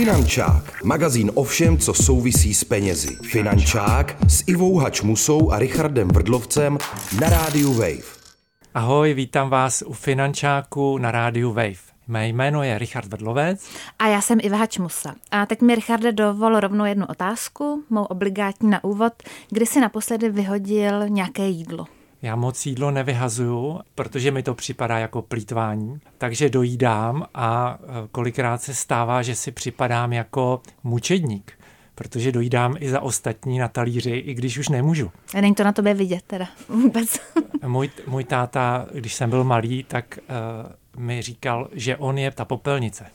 Finančák, 0.00 0.84
magazín 0.84 1.30
o 1.34 1.44
všem, 1.44 1.78
co 1.78 1.94
souvisí 1.94 2.54
s 2.54 2.64
penězi. 2.64 3.16
Finančák 3.22 4.16
s 4.28 4.44
Ivou 4.46 4.76
Hačmusou 4.76 5.52
a 5.52 5.58
Richardem 5.58 6.08
Vrdlovcem 6.08 6.78
na 7.20 7.28
rádiu 7.28 7.72
Wave. 7.72 8.02
Ahoj, 8.74 9.14
vítám 9.14 9.50
vás 9.50 9.82
u 9.86 9.92
Finančáku 9.92 10.98
na 10.98 11.10
rádiu 11.10 11.52
Wave. 11.52 11.76
Mé 12.08 12.28
jméno 12.28 12.62
je 12.62 12.78
Richard 12.78 13.06
Vrdlovec. 13.06 13.68
A 13.98 14.08
já 14.08 14.20
jsem 14.20 14.38
Iva 14.42 14.56
Hačmusa. 14.56 15.14
A 15.30 15.46
teď 15.46 15.60
mi, 15.60 15.74
Richarde, 15.74 16.12
dovol 16.12 16.60
rovnou 16.60 16.84
jednu 16.84 17.06
otázku, 17.06 17.84
mou 17.90 18.04
obligátní 18.04 18.70
na 18.70 18.84
úvod. 18.84 19.12
Kdy 19.50 19.66
jsi 19.66 19.80
naposledy 19.80 20.30
vyhodil 20.30 21.08
nějaké 21.08 21.46
jídlo? 21.46 21.86
Já 22.22 22.36
moc 22.36 22.66
jídlo 22.66 22.90
nevyhazuju, 22.90 23.80
protože 23.94 24.30
mi 24.30 24.42
to 24.42 24.54
připadá 24.54 24.98
jako 24.98 25.22
plítvání, 25.22 26.00
takže 26.18 26.48
dojídám 26.48 27.26
a 27.34 27.78
e, 27.82 28.08
kolikrát 28.12 28.62
se 28.62 28.74
stává, 28.74 29.22
že 29.22 29.34
si 29.34 29.52
připadám 29.52 30.12
jako 30.12 30.62
mučedník 30.84 31.60
protože 31.94 32.32
dojídám 32.32 32.76
i 32.78 32.90
za 32.90 33.00
ostatní 33.00 33.58
na 33.58 33.68
talíři, 33.68 34.10
i 34.10 34.34
když 34.34 34.58
už 34.58 34.68
nemůžu. 34.68 35.10
A 35.34 35.40
není 35.40 35.54
to 35.54 35.64
na 35.64 35.72
tobě 35.72 35.94
vidět 35.94 36.22
teda 36.26 36.46
vůbec. 36.68 37.20
můj, 37.66 37.90
můj 38.06 38.24
táta, 38.24 38.86
když 38.94 39.14
jsem 39.14 39.30
byl 39.30 39.44
malý, 39.44 39.84
tak 39.84 40.18
uh, 40.96 41.02
mi 41.02 41.22
říkal, 41.22 41.68
že 41.72 41.96
on 41.96 42.18
je 42.18 42.30
ta 42.30 42.44
popelnice. 42.44 43.06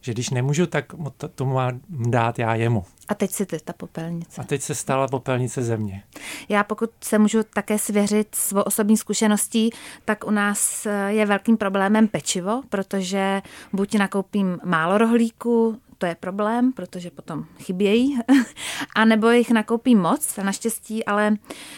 Že 0.00 0.12
když 0.12 0.30
nemůžu, 0.30 0.66
tak 0.66 0.84
to, 1.16 1.28
tomu 1.28 1.54
mám 1.54 1.80
dát 1.88 2.38
já 2.38 2.54
jemu. 2.54 2.84
A 3.08 3.14
teď 3.14 3.30
si 3.30 3.46
ty 3.46 3.58
ta 3.64 3.72
popelnice. 3.72 4.40
A 4.40 4.44
teď 4.44 4.62
se 4.62 4.74
stala 4.74 5.08
popelnice 5.08 5.62
země. 5.62 6.02
Já 6.48 6.64
pokud 6.64 6.90
se 7.00 7.18
můžu 7.18 7.42
také 7.54 7.78
svěřit 7.78 8.34
svou 8.34 8.60
osobní 8.60 8.96
zkušeností, 8.96 9.70
tak 10.04 10.26
u 10.26 10.30
nás 10.30 10.86
eh, 10.86 11.12
je 11.12 11.26
velkým 11.26 11.56
problémem 11.56 12.08
pečivo, 12.08 12.62
protože 12.68 13.42
buď 13.72 13.94
nakoupím 13.94 14.58
málo 14.64 14.98
rohlíků, 14.98 15.80
to 15.98 16.06
je 16.06 16.14
problém, 16.14 16.72
protože 16.72 17.10
potom 17.10 17.44
chybějí, 17.58 18.18
a 18.94 19.04
nebo 19.04 19.30
jich 19.30 19.50
nakoupím 19.50 19.98
moc. 19.98 20.36
Naštěstí 20.36 21.04
ale 21.04 21.36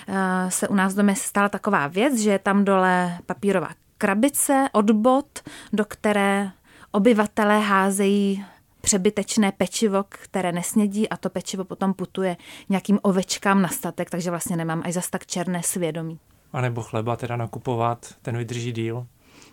eh, 0.09 0.51
se 0.51 0.69
u 0.69 0.75
nás 0.75 0.93
v 0.93 0.97
domě 0.97 1.17
stala 1.17 1.49
taková 1.49 1.87
věc, 1.87 2.19
že 2.19 2.31
je 2.31 2.39
tam 2.39 2.65
dole 2.65 3.19
papírová 3.27 3.69
krabice, 3.99 4.69
odbod, 4.73 5.27
do 5.73 5.85
které 5.85 6.51
obyvatelé 6.93 7.61
házejí 7.61 8.45
přebytečné 8.81 9.53
pečivo, 9.53 10.05
které 10.09 10.53
nesnědí 10.53 11.09
a 11.09 11.17
to 11.17 11.31
pečivo 11.31 11.65
potom 11.65 11.95
putuje 11.95 12.37
nějakým 12.69 12.99
ovečkám 13.03 13.63
na 13.63 13.69
statek, 13.69 14.11
takže 14.11 14.31
vlastně 14.31 14.57
nemám 14.57 14.83
až 14.85 14.95
zas 14.95 15.11
tak 15.11 15.27
černé 15.27 15.63
svědomí. 15.63 16.19
A 16.53 16.61
nebo 16.61 16.83
chleba 16.83 17.17
teda 17.17 17.37
nakupovat, 17.37 18.15
ten 18.23 18.37
vydrží 18.37 18.73
díl. 18.73 19.07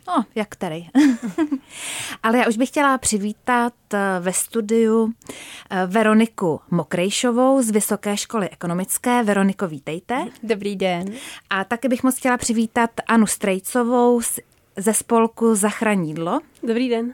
No, 0.08 0.26
jak 0.36 0.50
který. 0.50 0.88
Ale 2.24 2.38
já 2.38 2.48
už 2.48 2.58
bych 2.58 2.70
chtěla 2.70 2.98
přivítat 2.98 3.74
eh, 3.94 4.00
ve 4.20 4.34
studiu 4.34 5.14
eh, 5.70 5.86
Veroniku 5.88 6.62
Mokrejšovou 6.72 7.62
z 7.62 7.72
Vysoké 7.72 8.18
školy 8.18 8.50
ekonomické. 8.50 9.24
Veroniko, 9.24 9.68
vítejte. 9.68 10.28
Dobrý 10.44 10.76
den. 10.76 11.06
A 11.50 11.64
taky 11.64 11.88
bych 11.88 12.04
moc 12.04 12.18
chtěla 12.18 12.38
přivítat 12.38 12.92
Anu 13.08 13.28
Strejcovou 13.28 14.22
ze 14.78 14.94
spolku 14.94 15.56
Zachranídlo. 15.56 16.40
Dobrý 16.64 16.90
den. 16.90 17.14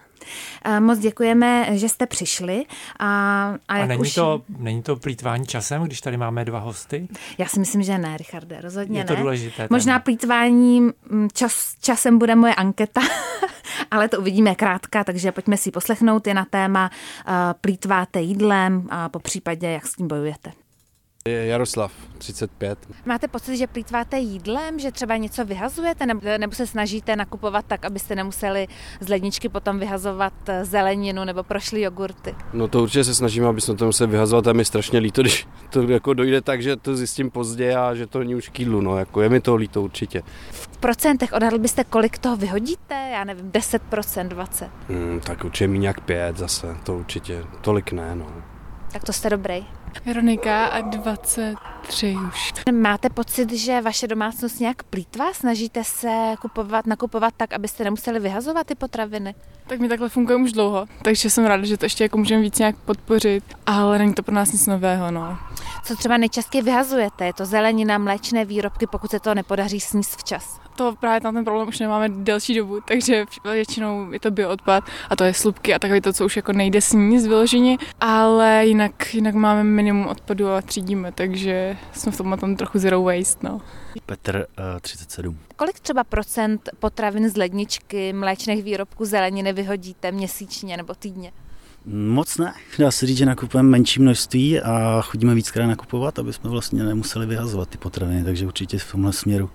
Moc 0.79 0.99
děkujeme, 0.99 1.77
že 1.77 1.89
jste 1.89 2.05
přišli. 2.07 2.65
A, 2.99 3.07
a, 3.47 3.57
a 3.67 3.85
není, 3.85 4.01
už... 4.01 4.13
to, 4.13 4.41
není 4.57 4.83
to 4.83 4.95
plítvání 4.95 5.45
časem, 5.45 5.83
když 5.83 6.01
tady 6.01 6.17
máme 6.17 6.45
dva 6.45 6.59
hosty? 6.59 7.07
Já 7.37 7.45
si 7.45 7.59
myslím, 7.59 7.83
že 7.83 7.97
ne, 7.97 8.17
Richarde, 8.17 8.61
rozhodně 8.61 8.99
Je 8.99 9.05
to 9.05 9.13
ne. 9.13 9.19
důležité. 9.19 9.67
Možná 9.69 9.99
plítvání 9.99 10.81
mm, 10.81 11.27
čas, 11.33 11.75
časem 11.81 12.17
bude 12.17 12.35
moje 12.35 12.55
anketa, 12.55 13.01
ale 13.91 14.09
to 14.09 14.19
uvidíme 14.19 14.55
krátka, 14.55 15.03
takže 15.03 15.31
pojďme 15.31 15.57
si 15.57 15.71
poslechnout. 15.71 16.27
Je 16.27 16.33
na 16.33 16.45
téma 16.45 16.91
uh, 17.27 17.33
plítváte 17.61 18.21
jídlem 18.21 18.87
a 18.89 19.09
po 19.09 19.19
případě, 19.19 19.67
jak 19.71 19.87
s 19.87 19.95
tím 19.95 20.07
bojujete. 20.07 20.62
Jaroslav, 21.29 21.91
35. 22.17 22.79
Máte 23.05 23.27
pocit, 23.27 23.57
že 23.57 23.67
plítváte 23.67 24.17
jídlem, 24.17 24.79
že 24.79 24.91
třeba 24.91 25.17
něco 25.17 25.45
vyhazujete, 25.45 26.05
nebo, 26.37 26.55
se 26.55 26.67
snažíte 26.67 27.15
nakupovat 27.15 27.65
tak, 27.67 27.85
abyste 27.85 28.15
nemuseli 28.15 28.67
z 28.99 29.09
ledničky 29.09 29.49
potom 29.49 29.79
vyhazovat 29.79 30.33
eh, 30.47 30.65
zeleninu 30.65 31.23
nebo 31.23 31.43
prošly 31.43 31.81
jogurty? 31.81 32.35
No 32.53 32.67
to 32.67 32.83
určitě 32.83 33.03
se 33.03 33.15
snažíme, 33.15 33.47
aby 33.47 33.61
jsme 33.61 33.75
to 33.75 33.85
museli 33.85 34.11
vyhazovat 34.11 34.47
a 34.47 34.53
mi 34.53 34.65
strašně 34.65 34.99
líto, 34.99 35.21
když 35.21 35.47
to 35.69 35.81
jako 35.81 36.13
dojde 36.13 36.41
tak, 36.41 36.61
že 36.61 36.75
to 36.75 36.95
zjistím 36.95 37.31
pozdě 37.31 37.75
a 37.75 37.95
že 37.95 38.07
to 38.07 38.19
není 38.19 38.35
už 38.35 38.49
kýdlu, 38.49 38.81
no 38.81 38.97
jako 38.97 39.21
je 39.21 39.29
mi 39.29 39.41
to 39.41 39.55
líto 39.55 39.81
určitě. 39.81 40.21
V 40.51 40.77
procentech 40.77 41.33
odhadl 41.33 41.59
byste, 41.59 41.83
kolik 41.83 42.17
toho 42.17 42.37
vyhodíte? 42.37 43.09
Já 43.13 43.23
nevím, 43.23 43.51
10%, 43.51 43.79
20%? 44.27 44.69
Hmm, 44.89 45.19
tak 45.19 45.43
určitě 45.43 45.67
mi 45.67 45.79
nějak 45.79 46.01
5 46.01 46.37
zase, 46.37 46.77
to 46.83 46.95
určitě, 46.95 47.43
tolik 47.61 47.91
ne, 47.91 48.15
no. 48.15 48.27
Tak 48.91 49.03
to 49.03 49.13
jste 49.13 49.29
dobrý. 49.29 49.65
Veronika 50.05 50.65
a 50.65 50.81
23 50.81 52.17
už. 52.27 52.53
Máte 52.71 53.09
pocit, 53.09 53.51
že 53.51 53.81
vaše 53.81 54.07
domácnost 54.07 54.59
nějak 54.59 54.83
plítvá? 54.83 55.33
Snažíte 55.33 55.83
se 55.83 56.35
kupovat, 56.41 56.87
nakupovat 56.87 57.33
tak, 57.37 57.53
abyste 57.53 57.83
nemuseli 57.83 58.19
vyhazovat 58.19 58.67
ty 58.67 58.75
potraviny? 58.75 59.35
Tak 59.67 59.79
mi 59.79 59.89
takhle 59.89 60.09
funguje 60.09 60.37
už 60.37 60.51
dlouho, 60.51 60.85
takže 61.01 61.29
jsem 61.29 61.45
ráda, 61.45 61.65
že 61.65 61.77
to 61.77 61.85
ještě 61.85 62.03
jako 62.03 62.17
můžeme 62.17 62.41
víc 62.41 62.59
nějak 62.59 62.75
podpořit, 62.75 63.43
ale 63.65 63.97
není 63.97 64.13
to 64.13 64.23
pro 64.23 64.35
nás 64.35 64.51
nic 64.51 64.67
nového, 64.67 65.11
no. 65.11 65.37
Co 65.85 65.95
třeba 65.95 66.17
nejčastěji 66.17 66.61
vyhazujete? 66.61 67.25
Je 67.25 67.33
to 67.33 67.45
zelenina, 67.45 67.97
mléčné 67.97 68.45
výrobky, 68.45 68.87
pokud 68.87 69.11
se 69.11 69.19
to 69.19 69.35
nepodaří 69.35 69.79
sníst 69.79 70.15
včas? 70.19 70.62
To 70.75 70.95
právě 70.99 71.21
tam 71.21 71.33
ten 71.33 71.43
problém 71.45 71.67
už 71.67 71.79
nemáme 71.79 72.09
delší 72.09 72.55
dobu, 72.55 72.79
takže 72.87 73.25
většinou 73.43 74.11
je 74.11 74.19
to 74.19 74.31
bioodpad 74.31 74.83
a 75.09 75.15
to 75.15 75.23
je 75.23 75.33
slupky 75.33 75.73
a 75.73 75.79
takové 75.79 76.01
to, 76.01 76.13
co 76.13 76.25
už 76.25 76.35
jako 76.35 76.53
nejde 76.53 76.81
sníst 76.81 77.27
vyloženě, 77.27 77.77
ale 78.01 78.65
jinak, 78.65 79.13
jinak 79.13 79.35
máme 79.35 79.63
minimum 79.63 80.07
odpadu 80.07 80.49
a 80.49 80.61
třídíme, 80.61 81.11
takže 81.11 81.77
jsme 81.93 82.11
v 82.11 82.17
tomhle 82.17 82.37
tom 82.37 82.55
trochu 82.55 82.79
zero 82.79 83.01
waste, 83.01 83.47
no. 83.47 83.61
Petr, 84.05 84.45
37. 84.81 85.37
Eh, 85.41 85.53
Kolik 85.55 85.79
třeba 85.79 86.03
procent 86.03 86.69
potravin 86.79 87.29
z 87.29 87.37
ledničky, 87.37 88.13
mléčných 88.13 88.63
výrobků, 88.63 89.05
zeleniny 89.05 89.53
vyhodíte 89.53 90.11
měsíčně 90.11 90.77
nebo 90.77 90.93
týdně? 90.93 91.31
Moc 91.85 92.37
ne. 92.37 92.53
Dá 92.79 92.91
se 92.91 93.07
říct, 93.07 93.17
že 93.17 93.25
nakupujeme 93.25 93.69
menší 93.69 94.01
množství 94.01 94.59
a 94.59 95.01
chodíme 95.01 95.35
víckrát 95.35 95.67
nakupovat, 95.67 96.19
aby 96.19 96.33
jsme 96.33 96.49
vlastně 96.49 96.83
nemuseli 96.83 97.25
vyhazovat 97.25 97.69
ty 97.69 97.77
potraviny, 97.77 98.23
takže 98.23 98.47
určitě 98.47 98.77
v 98.77 98.91
tomhle 98.91 99.13
směru 99.13 99.49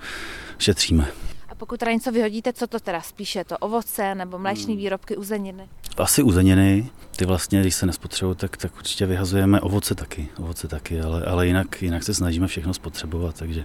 šetříme. 0.58 1.08
A 1.48 1.54
pokud 1.54 1.80
teda 1.80 1.92
něco 1.92 2.12
vyhodíte, 2.12 2.52
co 2.52 2.66
to 2.66 2.80
teda 2.80 3.00
spíše? 3.00 3.44
To 3.44 3.58
ovoce 3.58 4.14
nebo 4.14 4.38
mléčné 4.38 4.72
hmm. 4.72 4.76
výrobky, 4.76 5.16
uzeniny? 5.16 5.68
Asi 5.96 6.22
uzeniny. 6.22 6.90
Ty 7.16 7.24
vlastně, 7.24 7.60
když 7.60 7.74
se 7.74 7.86
nespotřebují, 7.86 8.36
tak, 8.36 8.56
tak 8.56 8.76
určitě 8.76 9.06
vyhazujeme 9.06 9.60
ovoce 9.60 9.94
taky, 9.94 10.28
ovoce 10.38 10.68
taky, 10.68 11.00
ale, 11.00 11.24
ale 11.24 11.46
jinak, 11.46 11.82
jinak 11.82 12.02
se 12.02 12.14
snažíme 12.14 12.46
všechno 12.46 12.74
spotřebovat, 12.74 13.38
takže 13.38 13.64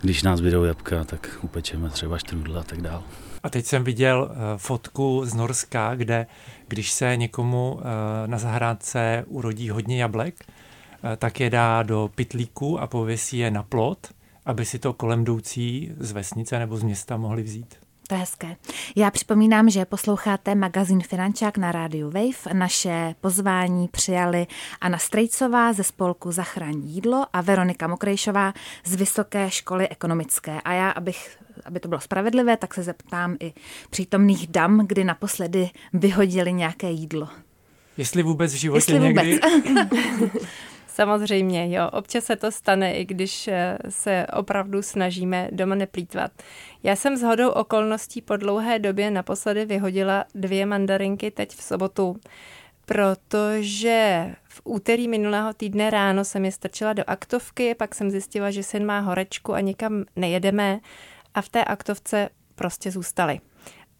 když 0.00 0.22
nás 0.22 0.40
vydou 0.40 0.64
jabka, 0.64 1.04
tak 1.04 1.38
upečeme 1.42 1.90
třeba 1.90 2.18
štrůdl 2.18 2.58
a 2.58 2.62
tak 2.62 2.82
dál. 2.82 3.04
A 3.42 3.50
teď 3.50 3.66
jsem 3.66 3.84
viděl 3.84 4.30
uh, 4.30 4.36
fotku 4.56 5.22
z 5.24 5.34
Norska, 5.34 5.94
kde 5.94 6.26
když 6.68 6.90
se 6.90 7.16
někomu 7.16 7.72
uh, 7.72 7.82
na 8.26 8.38
zahrádce 8.38 9.24
urodí 9.28 9.70
hodně 9.70 10.00
jablek, 10.02 10.34
uh, 10.48 11.10
tak 11.16 11.40
je 11.40 11.50
dá 11.50 11.82
do 11.82 12.10
pitlíku 12.14 12.80
a 12.80 12.86
pověsí 12.86 13.38
je 13.38 13.50
na 13.50 13.62
plot, 13.62 14.06
aby 14.46 14.64
si 14.64 14.78
to 14.78 14.92
kolem 14.92 15.20
jdoucí 15.20 15.92
z 15.98 16.12
vesnice 16.12 16.58
nebo 16.58 16.76
z 16.76 16.82
města 16.82 17.16
mohli 17.16 17.42
vzít. 17.42 17.74
To 18.08 18.14
je 18.14 18.20
hezké. 18.20 18.56
Já 18.96 19.10
připomínám, 19.10 19.70
že 19.70 19.84
posloucháte 19.84 20.54
magazín 20.54 21.02
Finančák 21.02 21.58
na 21.58 21.72
rádiu 21.72 22.10
Wave. 22.10 22.52
Naše 22.54 23.14
pozvání 23.20 23.88
přijali 23.88 24.46
Anna 24.80 24.98
Strejcová 24.98 25.72
ze 25.72 25.84
spolku 25.84 26.32
Zachraň 26.32 26.82
jídlo 26.84 27.26
a 27.32 27.40
Veronika 27.40 27.86
Mokrejšová 27.86 28.52
z 28.84 28.94
Vysoké 28.94 29.50
školy 29.50 29.88
ekonomické. 29.88 30.60
A 30.60 30.72
já, 30.72 30.90
abych, 30.90 31.38
aby 31.64 31.80
to 31.80 31.88
bylo 31.88 32.00
spravedlivé, 32.00 32.56
tak 32.56 32.74
se 32.74 32.82
zeptám 32.82 33.36
i 33.40 33.52
přítomných 33.90 34.46
dam, 34.46 34.86
kdy 34.86 35.04
naposledy 35.04 35.70
vyhodili 35.92 36.52
nějaké 36.52 36.90
jídlo. 36.90 37.28
Jestli 37.96 38.22
vůbec 38.22 38.54
v 38.54 38.56
životě 38.56 38.78
Jestli 38.78 39.00
někdy... 39.00 39.40
Vůbec. 40.18 40.42
Samozřejmě, 40.96 41.76
jo. 41.76 41.90
Občas 41.92 42.24
se 42.24 42.36
to 42.36 42.50
stane, 42.52 42.94
i 42.94 43.04
když 43.04 43.48
eh, 43.48 43.78
se 43.88 44.26
opravdu 44.36 44.82
snažíme 44.82 45.48
doma 45.52 45.74
neplýtvat. 45.74 46.30
Já 46.82 46.96
jsem 46.96 47.16
s 47.16 47.22
hodou 47.22 47.48
okolností 47.48 48.22
po 48.22 48.36
dlouhé 48.36 48.78
době 48.78 49.10
naposledy 49.10 49.64
vyhodila 49.64 50.24
dvě 50.34 50.66
mandarinky 50.66 51.30
teď 51.30 51.50
v 51.56 51.62
sobotu, 51.62 52.16
protože 52.86 54.30
v 54.48 54.60
úterý 54.64 55.08
minulého 55.08 55.52
týdne 55.52 55.90
ráno 55.90 56.24
jsem 56.24 56.44
je 56.44 56.52
strčila 56.52 56.92
do 56.92 57.02
aktovky, 57.06 57.74
pak 57.74 57.94
jsem 57.94 58.10
zjistila, 58.10 58.50
že 58.50 58.62
syn 58.62 58.86
má 58.86 59.00
horečku 59.00 59.54
a 59.54 59.60
nikam 59.60 60.04
nejedeme 60.16 60.80
a 61.36 61.42
v 61.42 61.48
té 61.48 61.64
aktovce 61.64 62.28
prostě 62.54 62.90
zůstaly. 62.90 63.40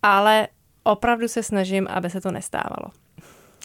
Ale 0.03 0.49
opravdu 0.83 1.29
se 1.29 1.43
snažím, 1.43 1.87
aby 1.91 2.11
se 2.11 2.21
to 2.21 2.31
nestávalo. 2.31 2.91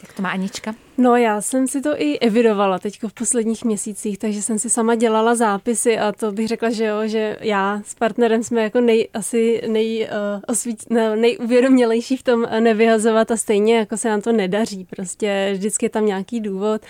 Jak 0.03 0.13
to 0.13 0.21
má 0.21 0.29
Anička? 0.29 0.75
No 0.97 1.15
já 1.15 1.41
jsem 1.41 1.67
si 1.67 1.81
to 1.81 2.01
i 2.01 2.19
evidovala 2.19 2.79
teď 2.79 2.99
v 3.07 3.13
posledních 3.13 3.65
měsících, 3.65 4.17
takže 4.17 4.41
jsem 4.41 4.59
si 4.59 4.69
sama 4.69 4.95
dělala 4.95 5.35
zápisy 5.35 5.97
a 5.97 6.11
to 6.11 6.31
bych 6.31 6.47
řekla, 6.47 6.69
že 6.69 6.85
jo, 6.85 6.97
že 7.07 7.37
já 7.41 7.81
s 7.85 7.95
partnerem 7.95 8.43
jsme 8.43 8.63
jako 8.63 8.81
nej, 8.81 9.07
asi 9.13 9.61
nej, 9.67 10.09
uh, 10.11 10.41
osvíc, 10.47 10.85
ne, 10.89 11.15
nejuvědomělejší 11.15 12.17
v 12.17 12.23
tom 12.23 12.45
nevyhazovat 12.59 13.31
a 13.31 13.37
stejně 13.37 13.77
jako 13.77 13.97
se 13.97 14.09
nám 14.09 14.21
to 14.21 14.31
nedaří, 14.31 14.87
prostě 14.95 15.49
vždycky 15.53 15.85
je 15.85 15.89
tam 15.89 16.05
nějaký 16.05 16.39
důvod. 16.39 16.81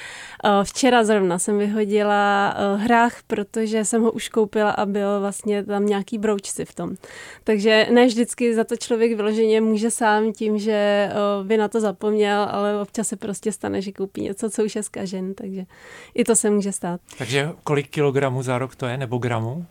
Uh, 0.45 0.63
včera 0.63 1.03
zrovna 1.03 1.39
jsem 1.39 1.57
vyhodila 1.57 2.55
uh, 2.73 2.81
hrách, 2.81 3.17
protože 3.27 3.85
jsem 3.85 4.01
ho 4.01 4.11
už 4.11 4.29
koupila 4.29 4.71
a 4.71 4.85
byl 4.85 5.19
vlastně 5.19 5.63
tam 5.63 5.85
nějaký 5.85 6.17
broučci 6.17 6.65
v 6.65 6.75
tom. 6.75 6.95
Takže 7.43 7.87
ne 7.91 8.05
vždycky 8.05 8.55
za 8.55 8.63
to 8.63 8.75
člověk 8.75 9.13
vyloženě 9.13 9.61
může 9.61 9.91
sám 9.91 10.33
tím, 10.33 10.59
že 10.59 11.09
uh, 11.39 11.47
by 11.47 11.57
na 11.57 11.67
to 11.67 11.79
zapomněl, 11.79 12.47
ale 12.51 12.81
občas 12.81 13.00
se 13.03 13.15
prostě 13.15 13.51
stane, 13.51 13.81
že 13.81 13.91
koupí 13.91 14.21
něco, 14.21 14.49
co 14.49 14.63
už 14.63 14.75
je 14.75 14.83
zkažen, 14.83 15.33
takže 15.33 15.65
i 16.13 16.23
to 16.23 16.35
se 16.35 16.49
může 16.49 16.71
stát. 16.71 17.01
Takže 17.17 17.49
kolik 17.63 17.89
kilogramů 17.89 18.43
za 18.43 18.57
rok 18.57 18.75
to 18.75 18.85
je, 18.85 18.97
nebo 18.97 19.17
gramů? 19.17 19.65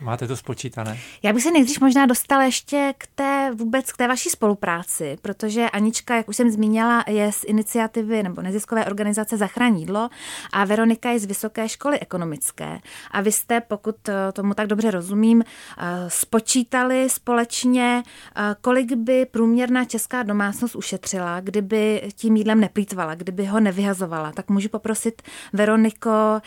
Máte 0.00 0.26
to 0.26 0.36
spočítané? 0.36 0.98
Já 1.22 1.32
bych 1.32 1.42
se 1.42 1.50
nejdřív 1.50 1.80
možná 1.80 2.06
dostala 2.06 2.44
ještě 2.44 2.94
k 2.98 3.06
té 3.14 3.50
vůbec 3.54 3.92
k 3.92 3.96
té 3.96 4.08
vaší 4.08 4.30
spolupráci, 4.30 5.16
protože 5.22 5.70
Anička, 5.70 6.16
jak 6.16 6.28
už 6.28 6.36
jsem 6.36 6.50
zmínila, 6.50 7.04
je 7.08 7.32
z 7.32 7.44
iniciativy 7.44 8.22
nebo 8.22 8.42
neziskové 8.42 8.84
organizace 8.84 9.36
Zachrání 9.36 9.80
jídlo 9.80 10.08
a 10.52 10.64
Veronika 10.64 11.10
je 11.10 11.18
z 11.18 11.24
Vysoké 11.24 11.68
školy 11.68 12.00
ekonomické. 12.00 12.78
A 13.10 13.20
vy 13.20 13.32
jste, 13.32 13.60
pokud 13.60 14.08
eh, 14.08 14.32
tomu 14.32 14.54
tak 14.54 14.66
dobře 14.66 14.90
rozumím, 14.90 15.44
eh, 15.78 15.84
spočítali 16.08 17.08
společně, 17.10 18.02
eh, 18.36 18.56
kolik 18.60 18.92
by 18.92 19.26
průměrná 19.26 19.84
česká 19.84 20.22
domácnost 20.22 20.76
ušetřila, 20.76 21.40
kdyby 21.40 22.10
tím 22.14 22.36
jídlem 22.36 22.60
neplýtvala, 22.60 23.14
kdyby 23.14 23.44
ho 23.46 23.60
nevyhazovala. 23.60 24.32
Tak 24.32 24.50
můžu 24.50 24.68
poprosit 24.68 25.22
Veroniko 25.52 26.40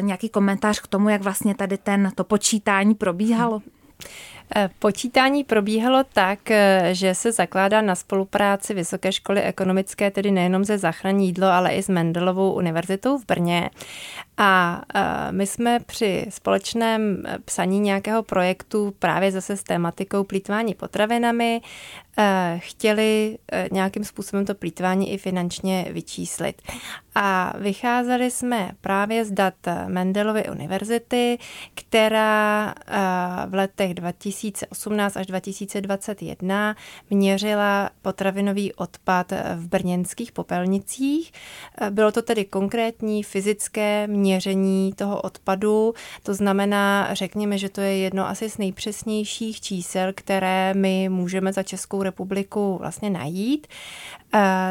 nějaký 0.00 0.28
komentář 0.28 0.80
k 0.80 0.86
tomu, 0.86 1.08
jak 1.08 1.22
vlastně 1.22 1.54
tady 1.54 1.78
ten 1.78 2.12
to 2.14 2.24
počítá 2.24 2.63
počítání 2.64 2.94
probíhalo? 2.94 3.62
Eh, 4.56 4.70
počítání 4.78 5.44
probíhalo 5.44 6.04
tak, 6.12 6.50
eh, 6.50 6.88
že 6.92 7.14
se 7.14 7.32
zakládá 7.32 7.80
na 7.80 7.94
spolupráci 7.94 8.74
Vysoké 8.74 9.12
školy 9.12 9.42
ekonomické, 9.42 10.10
tedy 10.10 10.30
nejenom 10.30 10.64
ze 10.64 10.78
záchranní 10.78 11.26
jídlo, 11.26 11.46
ale 11.46 11.74
i 11.74 11.82
s 11.82 11.88
Mendelovou 11.88 12.52
univerzitou 12.52 13.18
v 13.18 13.26
Brně. 13.26 13.70
A 14.36 14.82
eh, 14.94 15.32
my 15.32 15.46
jsme 15.46 15.80
při 15.80 16.26
společném 16.28 17.22
psaní 17.44 17.80
nějakého 17.80 18.22
projektu 18.22 18.94
právě 18.98 19.32
zase 19.32 19.56
s 19.56 19.62
tématikou 19.62 20.24
plítvání 20.24 20.74
potravinami 20.74 21.60
chtěli 22.58 23.38
nějakým 23.72 24.04
způsobem 24.04 24.46
to 24.46 24.54
plítvání 24.54 25.12
i 25.12 25.18
finančně 25.18 25.86
vyčíslit. 25.90 26.62
A 27.14 27.54
vycházeli 27.58 28.30
jsme 28.30 28.70
právě 28.80 29.24
z 29.24 29.30
dat 29.30 29.54
Mendelovy 29.86 30.44
univerzity, 30.48 31.38
která 31.74 32.74
v 33.46 33.54
letech 33.54 33.94
2000 33.94 34.54
2018 34.54 35.16
až 35.16 35.26
2021 35.26 36.76
měřila 37.10 37.90
potravinový 38.02 38.72
odpad 38.74 39.32
v 39.56 39.68
brněnských 39.68 40.32
popelnicích. 40.32 41.32
Bylo 41.90 42.12
to 42.12 42.22
tedy 42.22 42.44
konkrétní 42.44 43.22
fyzické 43.22 44.06
měření 44.06 44.92
toho 44.92 45.20
odpadu, 45.20 45.94
to 46.22 46.34
znamená, 46.34 47.14
řekněme, 47.14 47.58
že 47.58 47.68
to 47.68 47.80
je 47.80 47.96
jedno 47.98 48.28
asi 48.28 48.50
z 48.50 48.58
nejpřesnějších 48.58 49.60
čísel, 49.60 50.12
které 50.14 50.74
my 50.74 51.08
můžeme 51.08 51.52
za 51.52 51.62
Českou 51.62 52.02
republiku 52.04 52.78
vlastně 52.80 53.10
najít. 53.10 53.66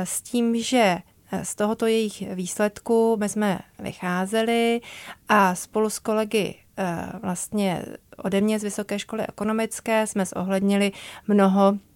S 0.04 0.22
tím, 0.22 0.62
že 0.62 0.98
z 1.44 1.56
tohoto 1.56 1.86
jejich 1.86 2.36
výsledku 2.36 3.18
my 3.20 3.30
jsme 3.30 3.60
vycházeli 3.80 4.82
a 5.30 5.56
spolu 5.56 5.90
s 5.90 6.00
kolegy 6.00 6.56
eh, 6.78 7.06
vlastně 7.22 7.86
ode 8.18 8.42
mě 8.42 8.60
z 8.60 8.64
Vysoké 8.64 9.00
školy 9.00 9.28
ekonomické 9.28 10.08
jsme 10.08 10.26
zohlednili 10.26 10.92
mnoho 11.28 11.74
Eh, 11.74 11.93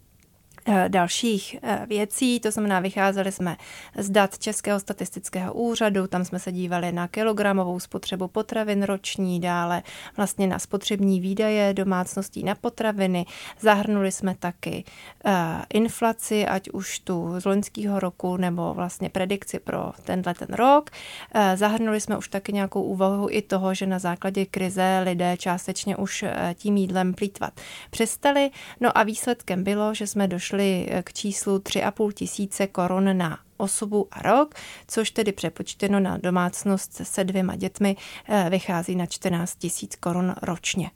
dalších 0.88 1.58
eh, 1.62 1.86
věcí, 1.90 2.40
to 2.40 2.52
znamená, 2.52 2.80
vycházeli 2.80 3.32
jsme 3.32 3.58
z 3.98 4.10
dat 4.10 4.38
Českého 4.38 4.80
statistického 4.80 5.54
úřadu, 5.54 6.08
tam 6.08 6.26
jsme 6.26 6.40
se 6.40 6.52
dívali 6.52 6.92
na 6.92 7.08
kilogramovou 7.08 7.80
spotřebu 7.80 8.28
potravin 8.28 8.84
roční, 8.84 9.40
dále 9.40 9.84
vlastně 10.18 10.48
na 10.48 10.60
spotřební 10.60 11.22
výdaje 11.22 11.74
domácností 11.74 12.44
na 12.44 12.56
potraviny, 12.56 13.26
zahrnuli 13.60 14.12
jsme 14.12 14.36
taky 14.36 14.84
uh, 15.26 15.32
inflaci, 15.74 16.46
ať 16.46 16.70
už 16.70 17.00
tu 17.00 17.40
z 17.40 17.46
loňského 17.46 18.00
roku, 18.00 18.38
nebo 18.38 18.74
vlastně 18.74 19.10
predikci 19.10 19.60
pro 19.60 19.92
tenhle 20.04 20.34
ten 20.34 20.48
rok. 20.56 20.90
Zahrnuli 21.56 22.02
jsme 22.02 22.18
už 22.18 22.28
taky 22.28 22.54
nějakou 22.54 22.82
úvahu 22.82 23.28
i 23.32 23.42
toho, 23.42 23.74
že 23.74 23.86
na 23.86 24.00
základě 24.00 24.46
krize 24.46 25.02
lidé 25.04 25.38
částečně 25.38 25.98
už 25.98 26.26
tím 26.54 26.78
jídlem 26.78 27.14
plítvat 27.14 27.54
přestali. 27.90 28.52
No 28.80 28.98
a 28.98 29.04
výsledkem 29.04 29.64
bylo, 29.64 29.94
že 29.94 30.08
jsme 30.08 30.28
došli 30.28 30.57
došli 30.58 30.88
k 31.04 31.14
číslu 31.14 31.58
3,5 31.58 32.12
tisíce 32.12 32.68
korun 32.68 33.18
na 33.18 33.40
osobu 33.58 34.08
a 34.12 34.22
rok, 34.22 34.56
což 34.88 35.12
tedy 35.12 35.32
přepočteno 35.32 36.00
na 36.00 36.18
domácnost 36.18 37.02
se 37.04 37.24
dvěma 37.24 37.56
dětmi 37.56 37.96
eh, 38.30 38.48
vychází 38.50 38.96
na 38.96 39.06
14 39.06 39.56
tisíc 39.56 39.96
korun 39.96 40.36
ročně. 40.42 40.92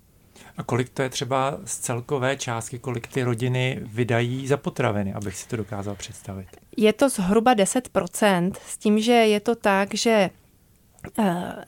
A 0.58 0.64
kolik 0.64 0.90
to 0.90 1.02
je 1.02 1.10
třeba 1.10 1.58
z 1.66 1.78
celkové 1.78 2.38
částky, 2.38 2.80
kolik 2.80 3.08
ty 3.08 3.24
rodiny 3.24 3.80
vydají 3.82 4.48
za 4.48 4.58
potraviny, 4.58 5.14
abych 5.14 5.38
si 5.38 5.48
to 5.48 5.58
dokázal 5.58 5.96
představit? 5.96 6.48
Je 6.78 6.94
to 6.94 7.10
zhruba 7.10 7.56
10%, 7.56 8.52
s 8.68 8.78
tím, 8.78 9.00
že 9.00 9.12
je 9.12 9.40
to 9.40 9.56
tak, 9.56 9.94
že 9.94 10.12
Eh, 10.12 10.30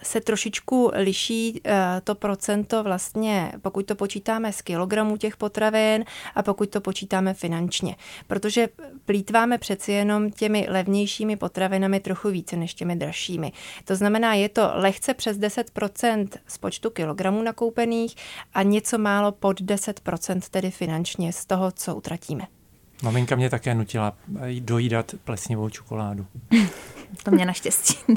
se 0.04 0.22
trošičku 0.22 0.92
liší 0.94 1.62
eh, 1.66 2.02
to 2.04 2.16
procento 2.16 2.84
vlastně, 2.84 3.54
pokud 3.62 3.86
to 3.86 3.96
počítáme 3.96 4.54
z 4.54 4.62
kilogramů 4.62 5.18
těch 5.18 5.38
potravin 5.38 6.06
a 6.36 6.44
pokud 6.44 6.70
to 6.70 6.82
počítáme 6.82 7.34
finančně. 7.34 7.96
Protože 8.28 8.68
plítváme 9.06 9.58
přeci 9.58 9.92
jenom 9.92 10.32
těmi 10.32 10.68
levnějšími 10.70 11.36
potravinami 11.36 12.00
trochu 12.00 12.30
více 12.30 12.56
než 12.56 12.74
těmi 12.74 12.96
dražšími. 12.96 13.52
To 13.86 13.96
znamená, 13.96 14.34
je 14.34 14.50
to 14.50 14.72
lehce 14.74 15.14
přes 15.14 15.38
10% 15.38 16.28
z 16.48 16.58
počtu 16.58 16.90
kilogramů 16.90 17.42
nakoupených 17.42 18.16
a 18.54 18.64
něco 18.64 18.98
málo 18.98 19.32
pod 19.32 19.62
10% 19.62 20.42
tedy 20.52 20.72
finančně 20.72 21.34
z 21.34 21.46
toho, 21.46 21.72
co 21.72 21.96
utratíme. 21.96 22.48
Maminka 23.04 23.36
mě 23.36 23.50
také 23.50 23.76
nutila 23.76 24.14
dojídat 24.60 25.12
plesnivou 25.24 25.70
čokoládu. 25.70 26.26
To 27.24 27.32
mě 27.32 27.46
naštěstí 27.46 27.98
ne. 28.08 28.16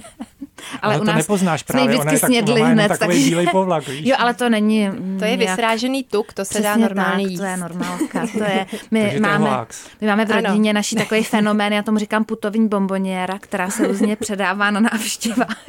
Ale, 0.82 0.94
ale 0.94 0.96
u 0.96 0.98
to 0.98 1.04
nás 1.04 1.16
nepoznáš 1.16 1.62
právě, 1.62 1.98
ona 1.98 2.12
je 2.12 2.20
tak, 2.20 2.28
snědli 2.28 2.60
ona 2.60 2.70
hned, 2.70 2.88
takový 2.88 3.16
tak... 3.16 3.28
bílej 3.28 3.46
povlak, 3.46 3.88
víš? 3.88 4.06
Jo, 4.06 4.16
ale 4.18 4.34
to 4.34 4.48
není 4.48 4.90
To 5.18 5.24
je 5.24 5.36
nějak... 5.36 5.50
vysrážený 5.50 6.04
tuk, 6.04 6.32
to 6.32 6.44
se 6.44 6.60
dá 6.60 6.76
normálně 6.76 7.24
tak, 7.24 7.30
jíst. 7.30 7.40
to 7.40 7.46
je 7.46 7.56
normálka. 7.56 8.26
To 8.38 8.44
je, 8.44 8.66
my, 8.90 9.20
máme, 9.20 9.66
my 10.00 10.06
máme 10.06 10.24
v 10.24 10.30
rodině 10.30 10.70
ano. 10.70 10.78
naší 10.78 10.96
takový 10.96 11.24
fenomén, 11.24 11.72
já 11.72 11.82
tomu 11.82 11.98
říkám 11.98 12.24
putovní 12.24 12.68
bomboněra, 12.68 13.38
která 13.38 13.70
se 13.70 13.86
různě 13.86 14.16
předává 14.16 14.70
na 14.70 14.80
návštěvách. 14.80 15.64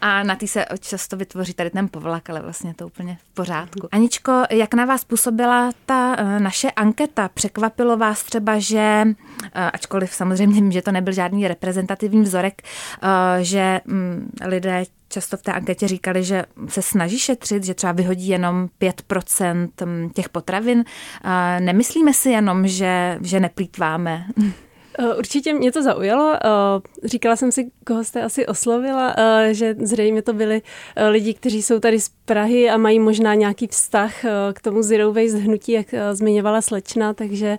A 0.00 0.22
na 0.22 0.36
ty 0.36 0.48
se 0.48 0.66
často 0.80 1.16
vytvoří 1.16 1.54
tady 1.54 1.70
ten 1.70 1.88
povlak, 1.88 2.30
ale 2.30 2.40
vlastně 2.40 2.74
to 2.74 2.86
úplně 2.86 3.18
v 3.30 3.34
pořádku. 3.34 3.88
Aničko, 3.92 4.42
jak 4.50 4.74
na 4.74 4.84
vás 4.84 5.04
působila 5.04 5.70
ta 5.86 6.16
uh, 6.20 6.40
naše 6.40 6.70
anketa? 6.70 7.28
Překvapilo 7.28 7.96
vás 7.96 8.15
třeba, 8.22 8.58
že, 8.58 9.02
uh, 9.06 9.10
ačkoliv 9.72 10.14
samozřejmě 10.14 10.54
vím, 10.54 10.72
že 10.72 10.82
to 10.82 10.92
nebyl 10.92 11.12
žádný 11.12 11.48
reprezentativní 11.48 12.22
vzorek, 12.22 12.62
uh, 13.02 13.08
že 13.40 13.80
um, 13.88 14.30
lidé 14.44 14.84
často 15.08 15.36
v 15.36 15.42
té 15.42 15.52
anketě 15.52 15.88
říkali, 15.88 16.24
že 16.24 16.44
se 16.68 16.82
snaží 16.82 17.18
šetřit, 17.18 17.64
že 17.64 17.74
třeba 17.74 17.92
vyhodí 17.92 18.28
jenom 18.28 18.68
5% 18.80 19.68
mm, 19.84 20.10
těch 20.10 20.28
potravin. 20.28 20.84
Nemyslíme 21.60 22.14
si 22.14 22.30
jenom, 22.30 22.66
že, 22.66 23.18
že 23.22 23.40
neplýtváme. 23.40 24.24
Eh, 24.98 25.14
určitě 25.14 25.54
mě 25.54 25.72
to 25.72 25.82
zaujalo. 25.82 26.34
Eh, 26.34 27.08
říkala 27.08 27.36
jsem 27.36 27.52
si, 27.52 27.70
koho 27.86 28.04
jste 28.04 28.22
asi 28.22 28.46
oslovila, 28.46 29.14
eh, 29.18 29.54
že 29.54 29.76
zřejmě 29.82 30.22
to 30.22 30.32
byli 30.32 30.62
lidi, 31.10 31.34
kteří 31.34 31.62
jsou 31.62 31.80
tady 31.80 32.00
z 32.00 32.10
Prahy 32.24 32.70
a 32.70 32.76
mají 32.76 32.98
možná 32.98 33.34
nějaký 33.34 33.66
vztah 33.66 34.12
k 34.52 34.62
tomu 34.62 34.82
Zero 34.82 35.12
Waste 35.12 35.38
hnutí, 35.38 35.72
jak 35.72 35.86
zmiňovala 36.12 36.62
slečna, 36.62 37.14
takže 37.14 37.58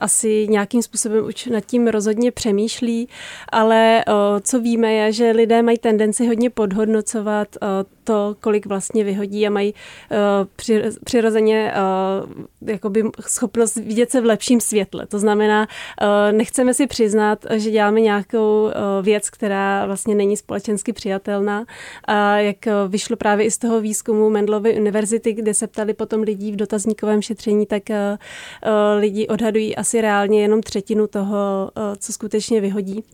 asi 0.00 0.46
nějakým 0.50 0.82
způsobem 0.82 1.24
už 1.24 1.46
nad 1.46 1.66
tím 1.66 1.88
rozhodně 1.88 2.32
přemýšlí, 2.32 3.08
ale 3.52 4.04
co 4.40 4.60
víme 4.60 4.92
je, 4.92 5.12
že 5.12 5.30
lidé 5.30 5.62
mají 5.62 5.78
tendenci 5.78 6.26
hodně 6.26 6.50
podhodnocovat 6.50 7.48
to, 8.04 8.36
kolik 8.40 8.66
vlastně 8.66 9.04
vyhodí 9.04 9.46
a 9.46 9.50
mají 9.50 9.74
přirozeně 11.04 11.72
jakoby 12.66 13.04
schopnost 13.20 13.76
vidět 13.76 14.10
se 14.10 14.20
v 14.20 14.24
lepším 14.24 14.60
světle. 14.60 15.06
To 15.06 15.18
znamená, 15.18 15.68
nechce 16.32 16.55
chceme 16.56 16.74
si 16.74 16.86
přiznat, 16.86 17.46
že 17.56 17.70
děláme 17.70 18.00
nějakou 18.00 18.68
eh, 18.68 19.02
věc, 19.02 19.30
která 19.30 19.86
vlastně 19.86 20.14
není 20.14 20.36
společensky 20.36 20.92
přijatelná. 20.92 21.64
A 22.04 22.38
jak 22.38 22.66
eh, 22.66 22.72
vyšlo 22.88 23.16
právě 23.16 23.46
i 23.46 23.50
z 23.50 23.58
toho 23.58 23.80
výzkumu 23.80 24.30
Mendlovy 24.30 24.80
univerzity, 24.80 25.32
kde 25.32 25.54
se 25.54 25.66
ptali 25.66 25.94
potom 25.94 26.20
lidí 26.20 26.52
v 26.52 26.56
dotazníkovém 26.56 27.22
šetření, 27.22 27.66
tak 27.66 27.90
eh, 27.90 28.18
lidi 28.98 29.26
odhadují 29.26 29.76
asi 29.76 30.00
reálně 30.00 30.42
jenom 30.42 30.62
třetinu 30.62 31.06
toho, 31.06 31.70
co 31.98 32.12
skutečně 32.12 32.60
vyhodí. 32.60 33.04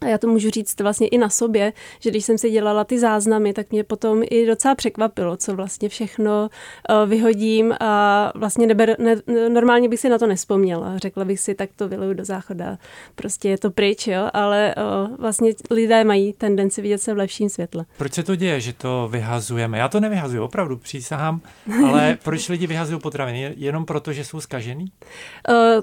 A 0.00 0.06
já 0.06 0.18
to 0.18 0.26
můžu 0.26 0.50
říct 0.50 0.80
vlastně 0.80 1.08
i 1.08 1.18
na 1.18 1.28
sobě, 1.28 1.72
že 2.00 2.10
když 2.10 2.24
jsem 2.24 2.38
si 2.38 2.50
dělala 2.50 2.84
ty 2.84 2.98
záznamy, 2.98 3.52
tak 3.52 3.70
mě 3.70 3.84
potom 3.84 4.22
i 4.30 4.46
docela 4.46 4.74
překvapilo, 4.74 5.36
co 5.36 5.56
vlastně 5.56 5.88
všechno 5.88 6.50
uh, 6.90 7.08
vyhodím 7.08 7.74
a 7.80 8.32
vlastně 8.34 8.66
neber, 8.66 8.96
ne, 8.98 9.16
normálně 9.48 9.88
bych 9.88 10.00
si 10.00 10.08
na 10.08 10.18
to 10.18 10.26
nespomněla. 10.26 10.98
Řekla 10.98 11.24
bych 11.24 11.40
si, 11.40 11.54
tak 11.54 11.70
to 11.76 11.88
vyleju 11.88 12.14
do 12.14 12.24
záchoda, 12.24 12.78
prostě 13.14 13.48
je 13.48 13.58
to 13.58 13.70
pryč, 13.70 14.06
jo, 14.06 14.28
ale 14.32 14.74
uh, 14.76 15.16
vlastně 15.16 15.52
lidé 15.70 16.04
mají 16.04 16.32
tendenci 16.32 16.82
vidět 16.82 16.98
se 16.98 17.14
v 17.14 17.16
lepším 17.16 17.48
světle. 17.48 17.84
Proč 17.96 18.12
se 18.12 18.22
to 18.22 18.36
děje, 18.36 18.60
že 18.60 18.72
to 18.72 19.08
vyhazujeme? 19.12 19.78
Já 19.78 19.88
to 19.88 20.00
nevyhazuju, 20.00 20.44
opravdu 20.44 20.76
přísahám, 20.76 21.40
ale 21.86 22.18
proč 22.24 22.48
lidi 22.48 22.66
vyhazují 22.66 23.00
potraviny? 23.00 23.54
Jenom 23.56 23.84
proto, 23.84 24.12
že 24.12 24.24
jsou 24.24 24.40
skažený? 24.40 24.92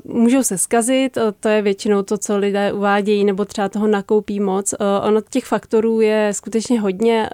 Uh, 0.06 0.16
můžou 0.16 0.44
se 0.44 0.58
skazit, 0.58 1.18
to 1.40 1.50
je 1.50 1.62
většinou 1.62 2.04
to, 2.04 2.18
co 2.18 2.38
lidé 2.38 2.74
uvádějí, 2.74 3.26
nebo 3.26 3.46
třeba 3.46 3.70
toho 3.70 3.88
nakoupí 4.08 4.40
moc. 4.40 4.74
Eh, 4.74 4.78
ono 5.08 5.22
těch 5.30 5.46
faktorů 5.46 6.02
je 6.02 6.30
skutečně 6.34 6.80
hodně, 6.80 7.30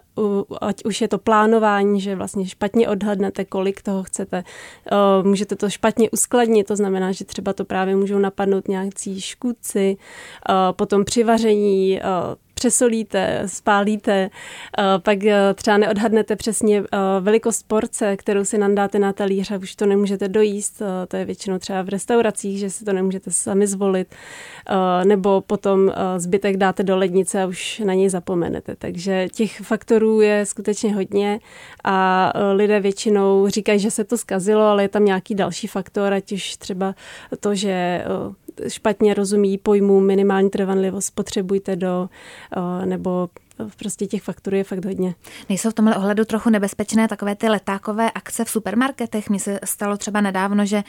ať 0.62 0.86
už 0.86 1.02
je 1.02 1.08
to 1.08 1.18
plánování, 1.18 2.02
že 2.02 2.16
vlastně 2.16 2.46
špatně 2.48 2.90
odhadnete, 2.90 3.46
kolik 3.46 3.82
toho 3.82 4.04
chcete. 4.04 4.44
Eh, 4.92 5.24
můžete 5.24 5.56
to 5.56 5.70
špatně 5.70 6.10
uskladnit, 6.10 6.68
to 6.68 6.76
znamená, 6.76 7.12
že 7.12 7.26
třeba 7.26 7.54
to 7.54 7.66
právě 7.66 7.96
můžou 7.96 8.20
napadnout 8.20 8.68
nějakcí 8.68 9.22
škůdci, 9.22 9.98
eh, 10.50 10.54
potom 10.72 11.06
při 11.06 11.24
vaření, 11.24 12.00
přesolíte, 12.54 13.44
spálíte, 13.46 14.30
eh, 14.78 14.84
pak 15.00 15.24
eh, 15.24 15.54
třeba 15.54 15.78
neodhadnete 15.78 16.36
přesně 16.36 16.80
eh, 16.80 16.98
velikost 17.20 17.68
porce, 17.68 18.18
kterou 18.18 18.46
si 18.46 18.58
nandáte 18.58 19.00
na 19.00 19.14
talíř 19.14 19.52
a 19.52 19.58
už 19.58 19.76
to 19.76 19.86
nemůžete 19.86 20.28
dojíst. 20.28 20.82
To 21.08 21.18
je 21.18 21.26
většinou 21.26 21.58
třeba 21.58 21.82
v 21.82 21.90
restauracích, 21.90 22.60
že 22.60 22.70
si 22.70 22.86
to 22.86 22.94
nemůžete 22.94 23.32
sami 23.32 23.68
zvolit. 23.68 24.16
Nebo 25.04 25.42
potom 25.42 25.92
zbytek 26.18 26.58
dáte 26.58 26.84
do 26.84 26.98
lednice 26.98 27.44
a 27.44 27.46
už 27.46 27.82
na 27.86 27.94
něj 27.94 28.10
zapomenete. 28.10 28.76
Takže 28.76 29.28
těch 29.30 29.62
faktorů 29.62 30.22
je 30.22 30.46
skutečně 30.46 30.96
hodně 30.96 31.40
a 31.84 32.34
lidé 32.54 32.80
většinou 32.80 33.48
říkají, 33.48 33.80
že 33.80 33.92
se 33.92 34.04
to 34.04 34.18
zkazilo, 34.18 34.62
ale 34.62 34.84
je 34.84 34.90
tam 34.90 35.06
nějaký 35.06 35.36
další 35.36 35.68
faktor, 35.68 36.14
ať 36.14 36.32
už 36.32 36.58
třeba 36.58 36.96
to, 37.40 37.56
že 37.56 38.04
špatně 38.68 39.14
rozumí 39.14 39.58
pojmu 39.58 40.00
minimální 40.00 40.50
trvanlivost, 40.50 41.16
potřebujte 41.16 41.76
do, 41.76 42.10
nebo 42.86 43.30
prostě 43.78 44.08
těch 44.08 44.24
fakturů 44.24 44.58
je 44.58 44.64
fakt 44.64 44.86
hodně. 44.86 45.16
Nejsou 45.50 45.70
v 45.70 45.74
tomhle 45.74 45.96
ohledu 45.96 46.26
trochu 46.26 46.50
nebezpečné 46.50 47.08
takové 47.08 47.36
ty 47.36 47.50
letákové 47.50 48.12
akce 48.12 48.46
v 48.46 48.50
supermarketech? 48.50 49.30
Mně 49.30 49.40
se 49.40 49.60
stalo 49.64 49.98
třeba 49.98 50.22
nedávno, 50.22 50.66
že 50.66 50.84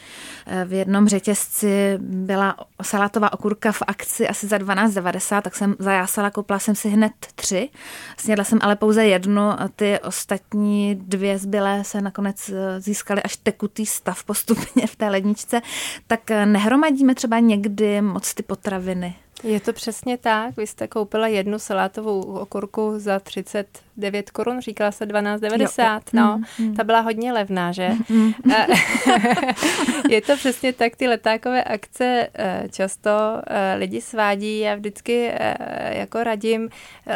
eh, 0.46 0.64
v 0.64 0.72
jednom 0.72 1.08
řetězci 1.08 1.98
byla 1.98 2.56
salátová 2.82 3.32
okurka 3.32 3.72
v 3.72 3.82
akci 3.86 4.28
asi 4.28 4.46
za 4.46 4.58
12,90, 4.58 5.42
tak 5.42 5.56
jsem 5.56 5.76
zajásala, 5.78 6.30
koupila 6.30 6.58
jsem 6.58 6.74
si 6.74 6.88
hned 6.88 7.12
tři. 7.34 7.68
Snědla 8.16 8.44
jsem 8.44 8.58
ale 8.62 8.76
pouze 8.76 9.06
jednu 9.06 9.42
a 9.42 9.68
ty 9.76 9.98
ostatní 10.00 10.94
dvě 10.94 11.38
zbylé 11.38 11.84
se 11.84 12.00
nakonec 12.00 12.48
eh, 12.48 12.80
získaly 12.80 13.22
až 13.22 13.36
tekutý 13.36 13.86
stav 13.86 14.24
postupně 14.24 14.86
v 14.86 14.96
té 14.96 15.08
ledničce. 15.08 15.60
Tak 16.06 16.30
eh, 16.30 16.46
nehromadíme 16.46 17.14
třeba 17.14 17.38
někdy 17.38 18.00
moc 18.00 18.34
ty 18.34 18.42
potraviny? 18.42 19.14
Je 19.44 19.60
to 19.60 19.72
přesně 19.72 20.18
tak. 20.18 20.56
Vy 20.56 20.66
jste 20.66 20.88
koupila 20.88 21.26
jednu 21.26 21.58
salátovou 21.58 22.20
okurku 22.22 22.92
za 22.96 23.20
39 23.20 24.30
korun, 24.30 24.60
říkala 24.60 24.92
se 24.92 25.06
12,90. 25.06 26.00
No, 26.12 26.40
mm, 26.58 26.66
mm. 26.66 26.76
ta 26.76 26.84
byla 26.84 27.00
hodně 27.00 27.32
levná, 27.32 27.72
že? 27.72 27.90
Mm. 28.08 28.32
je 30.10 30.20
to 30.20 30.36
přesně 30.36 30.72
tak, 30.72 30.96
ty 30.96 31.08
letákové 31.08 31.64
akce 31.64 32.28
eh, 32.34 32.68
často 32.70 33.10
eh, 33.46 33.74
lidi 33.78 34.00
svádí. 34.00 34.58
Já 34.58 34.74
vždycky 34.74 35.30
eh, 35.32 35.98
jako 35.98 36.24
radím, 36.24 36.68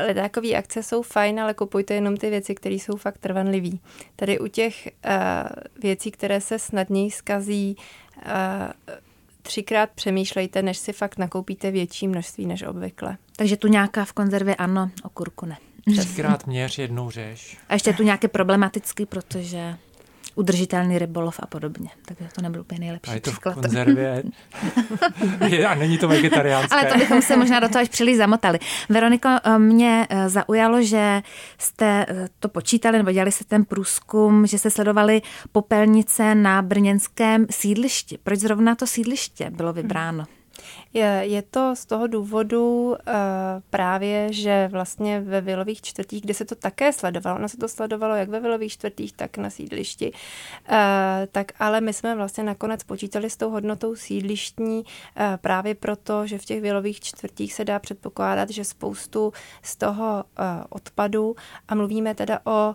letákové 0.06 0.54
akce 0.54 0.82
jsou 0.82 1.02
fajn, 1.02 1.40
ale 1.40 1.54
kupujte 1.54 1.94
jenom 1.94 2.16
ty 2.16 2.30
věci, 2.30 2.54
které 2.54 2.74
jsou 2.74 2.96
fakt 2.96 3.18
trvanlivý. 3.18 3.80
Tady 4.16 4.38
u 4.38 4.46
těch 4.46 4.88
věcí, 5.82 6.10
které 6.10 6.40
se 6.40 6.58
snadněji 6.58 7.10
skazí, 7.10 7.76
třikrát 9.48 9.90
přemýšlejte, 9.90 10.62
než 10.62 10.78
si 10.78 10.92
fakt 10.92 11.18
nakoupíte 11.18 11.70
větší 11.70 12.08
množství 12.08 12.46
než 12.46 12.62
obvykle. 12.62 13.16
Takže 13.36 13.56
tu 13.56 13.68
nějaká 13.68 14.04
v 14.04 14.12
konzervě 14.12 14.54
ano, 14.54 14.90
okurku 15.02 15.46
ne. 15.46 15.56
Třikrát 15.98 16.46
měř, 16.46 16.78
jednou 16.78 17.10
řeš. 17.10 17.58
A 17.68 17.74
ještě 17.74 17.92
tu 17.92 18.02
nějaké 18.02 18.28
problematický, 18.28 19.06
protože 19.06 19.76
udržitelný 20.38 20.98
rybolov 20.98 21.40
a 21.42 21.46
podobně. 21.46 21.88
Takže 22.04 22.24
to 22.34 22.42
nebyl 22.42 22.60
úplně 22.60 22.80
nejlepší 22.80 23.10
A 23.10 23.14
je 23.14 23.20
to 23.20 23.30
příklad. 23.30 23.52
v 23.52 23.60
konzervě 23.60 24.22
a 25.68 25.74
není 25.74 25.98
to 25.98 26.08
vegetariánské. 26.08 26.76
Ale 26.76 26.92
to 26.92 26.98
bychom 26.98 27.22
se 27.22 27.36
možná 27.36 27.60
do 27.60 27.68
toho 27.68 27.82
až 27.82 27.88
příliš 27.88 28.16
zamotali. 28.16 28.58
Veroniko, 28.88 29.28
eh, 29.44 29.58
mě 29.58 30.06
eh, 30.10 30.28
zaujalo, 30.28 30.82
že 30.82 31.22
jste 31.58 32.06
eh, 32.08 32.28
to 32.38 32.48
počítali 32.48 32.98
nebo 32.98 33.12
dělali 33.12 33.32
se 33.32 33.44
ten 33.44 33.64
průzkum, 33.64 34.46
že 34.46 34.58
se 34.58 34.70
sledovali 34.70 35.22
popelnice 35.52 36.34
na 36.34 36.62
brněnském 36.62 37.46
sídlišti. 37.50 38.18
Proč 38.22 38.38
zrovna 38.38 38.74
to 38.74 38.86
sídliště 38.86 39.50
bylo 39.50 39.72
vybráno? 39.72 40.18
Hmm. 40.18 40.37
Je, 40.98 41.22
je 41.22 41.42
to 41.42 41.76
z 41.76 41.86
toho 41.86 42.06
důvodu 42.06 42.88
uh, 42.88 42.96
právě, 43.70 44.32
že 44.32 44.68
vlastně 44.72 45.20
ve 45.20 45.40
vilových 45.40 45.82
čtvrtích, 45.82 46.22
kde 46.22 46.34
se 46.34 46.44
to 46.44 46.54
také 46.54 46.92
sledovalo, 46.92 47.38
ono 47.38 47.48
se 47.48 47.56
to 47.56 47.68
sledovalo 47.68 48.14
jak 48.14 48.28
ve 48.28 48.40
vilových 48.40 48.72
čtvrtích, 48.72 49.12
tak 49.12 49.36
na 49.38 49.50
sídlišti, 49.50 50.12
uh, 50.12 50.76
tak 51.32 51.52
ale 51.58 51.80
my 51.80 51.92
jsme 51.92 52.14
vlastně 52.14 52.44
nakonec 52.44 52.84
počítali 52.84 53.30
s 53.30 53.36
tou 53.36 53.50
hodnotou 53.50 53.96
sídlištní 53.96 54.78
uh, 54.78 54.84
právě 55.36 55.74
proto, 55.74 56.26
že 56.26 56.38
v 56.38 56.44
těch 56.44 56.60
vilových 56.60 57.00
čtvrtích 57.00 57.54
se 57.54 57.64
dá 57.64 57.78
předpokládat, 57.78 58.50
že 58.50 58.64
spoustu 58.64 59.32
z 59.62 59.76
toho 59.76 60.24
odpadu, 60.68 61.36
a 61.68 61.74
mluvíme 61.74 62.14
teda 62.14 62.40
o 62.44 62.74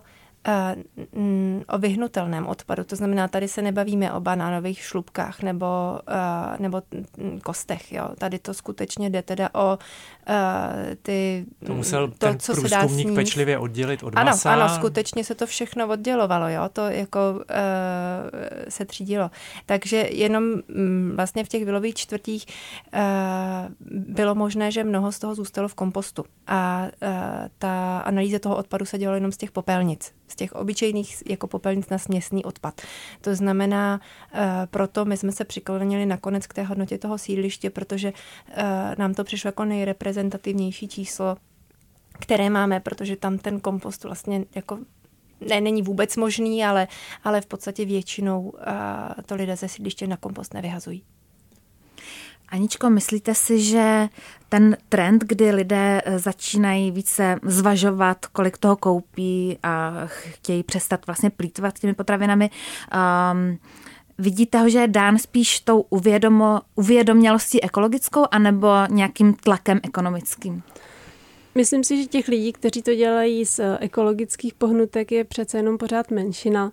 o 1.68 1.78
vyhnutelném 1.78 2.46
odpadu. 2.46 2.84
To 2.84 2.96
znamená, 2.96 3.28
tady 3.28 3.48
se 3.48 3.62
nebavíme 3.62 4.12
o 4.12 4.20
banánových 4.20 4.80
šlubkách 4.80 5.42
nebo, 5.42 5.66
eh, 6.08 6.56
nebo 6.58 6.82
kostech. 7.42 7.92
Jo. 7.92 8.08
Tady 8.18 8.38
to 8.38 8.54
skutečně 8.54 9.10
jde 9.10 9.22
teda 9.22 9.50
o 9.54 9.78
eh, 10.28 10.96
ty... 11.02 11.46
To 11.66 11.74
musel 11.74 12.08
to, 12.08 12.14
ten 12.18 12.38
co 12.38 12.54
se 12.54 12.68
dá 12.68 12.88
sníst. 12.88 13.14
pečlivě 13.14 13.58
oddělit 13.58 14.02
od 14.02 14.16
ano, 14.16 14.30
masa. 14.30 14.52
Ano, 14.52 14.68
skutečně 14.68 15.24
se 15.24 15.34
to 15.34 15.46
všechno 15.46 15.88
oddělovalo. 15.88 16.48
Jo. 16.48 16.68
To 16.72 16.82
jako 16.82 17.20
se 18.68 18.84
třídilo. 18.84 19.30
Takže 19.66 19.96
jenom 19.96 20.44
mm, 20.44 21.12
vlastně 21.16 21.44
v 21.44 21.48
těch 21.48 21.64
vilových 21.64 21.94
čtvrtích 21.94 22.46
bylo 23.90 24.34
možné, 24.34 24.70
že 24.70 24.84
mnoho 24.84 25.12
z 25.12 25.18
toho 25.18 25.34
zůstalo 25.34 25.68
v 25.68 25.74
kompostu. 25.74 26.24
A 26.46 26.86
ta 27.58 27.98
analýza 27.98 28.38
toho 28.38 28.56
odpadu 28.56 28.84
se 28.84 28.98
dělala 28.98 29.14
jenom 29.14 29.32
z 29.32 29.36
těch 29.36 29.50
popelnic 29.50 30.12
z 30.34 30.36
těch 30.36 30.52
obyčejných 30.52 31.22
jako 31.26 31.46
popelnic 31.46 31.88
na 31.88 31.98
směsný 31.98 32.44
odpad. 32.44 32.80
To 33.20 33.34
znamená, 33.34 34.00
eh, 34.32 34.66
proto 34.70 35.04
my 35.04 35.16
jsme 35.16 35.32
se 35.32 35.44
přiklonili 35.44 36.06
nakonec 36.06 36.46
k 36.46 36.54
té 36.54 36.62
hodnotě 36.62 36.98
toho 36.98 37.18
sídliště, 37.18 37.70
protože 37.70 38.12
eh, 38.48 38.94
nám 38.98 39.14
to 39.14 39.24
přišlo 39.24 39.48
jako 39.48 39.64
nejreprezentativnější 39.64 40.88
číslo, 40.88 41.36
které 42.18 42.50
máme, 42.50 42.80
protože 42.80 43.16
tam 43.16 43.38
ten 43.38 43.60
kompost 43.60 44.04
vlastně 44.04 44.44
jako 44.54 44.78
ne, 45.40 45.60
není 45.60 45.82
vůbec 45.82 46.16
možný, 46.16 46.64
ale, 46.64 46.88
ale 47.24 47.40
v 47.40 47.46
podstatě 47.46 47.84
většinou 47.84 48.42
uh, 48.42 48.52
to 49.26 49.34
lidé 49.34 49.56
ze 49.56 49.68
sídliště 49.68 50.06
na 50.06 50.16
kompost 50.16 50.54
nevyhazují. 50.54 51.04
Aničko, 52.54 52.90
myslíte 52.90 53.34
si, 53.34 53.60
že 53.60 54.08
ten 54.48 54.76
trend, 54.88 55.24
kdy 55.24 55.50
lidé 55.50 56.02
eh, 56.04 56.18
začínají 56.18 56.90
více 56.90 57.38
zvažovat, 57.42 58.26
kolik 58.26 58.58
toho 58.58 58.76
koupí 58.76 59.58
a 59.62 59.92
chtějí 60.06 60.62
přestat 60.62 61.06
vlastně 61.06 61.30
plítvat 61.30 61.78
těmi 61.78 61.94
potravinami, 61.94 62.50
um, 63.32 63.58
Vidíte 64.18 64.58
ho, 64.58 64.68
že 64.68 64.78
je 64.78 64.88
dán 64.88 65.18
spíš 65.18 65.60
tou 65.60 65.80
uvědomo, 65.80 66.60
uvědomělostí 66.74 67.62
ekologickou 67.62 68.24
anebo 68.30 68.68
nějakým 68.90 69.34
tlakem 69.34 69.80
ekonomickým? 69.82 70.62
Myslím 71.54 71.84
si, 71.84 72.02
že 72.02 72.08
těch 72.08 72.28
lidí, 72.28 72.52
kteří 72.52 72.82
to 72.82 72.94
dělají 72.94 73.46
z 73.46 73.58
eh, 73.58 73.78
ekologických 73.80 74.54
pohnutek, 74.54 75.12
je 75.12 75.24
přece 75.24 75.56
jenom 75.56 75.78
pořád 75.78 76.10
menšina. 76.10 76.72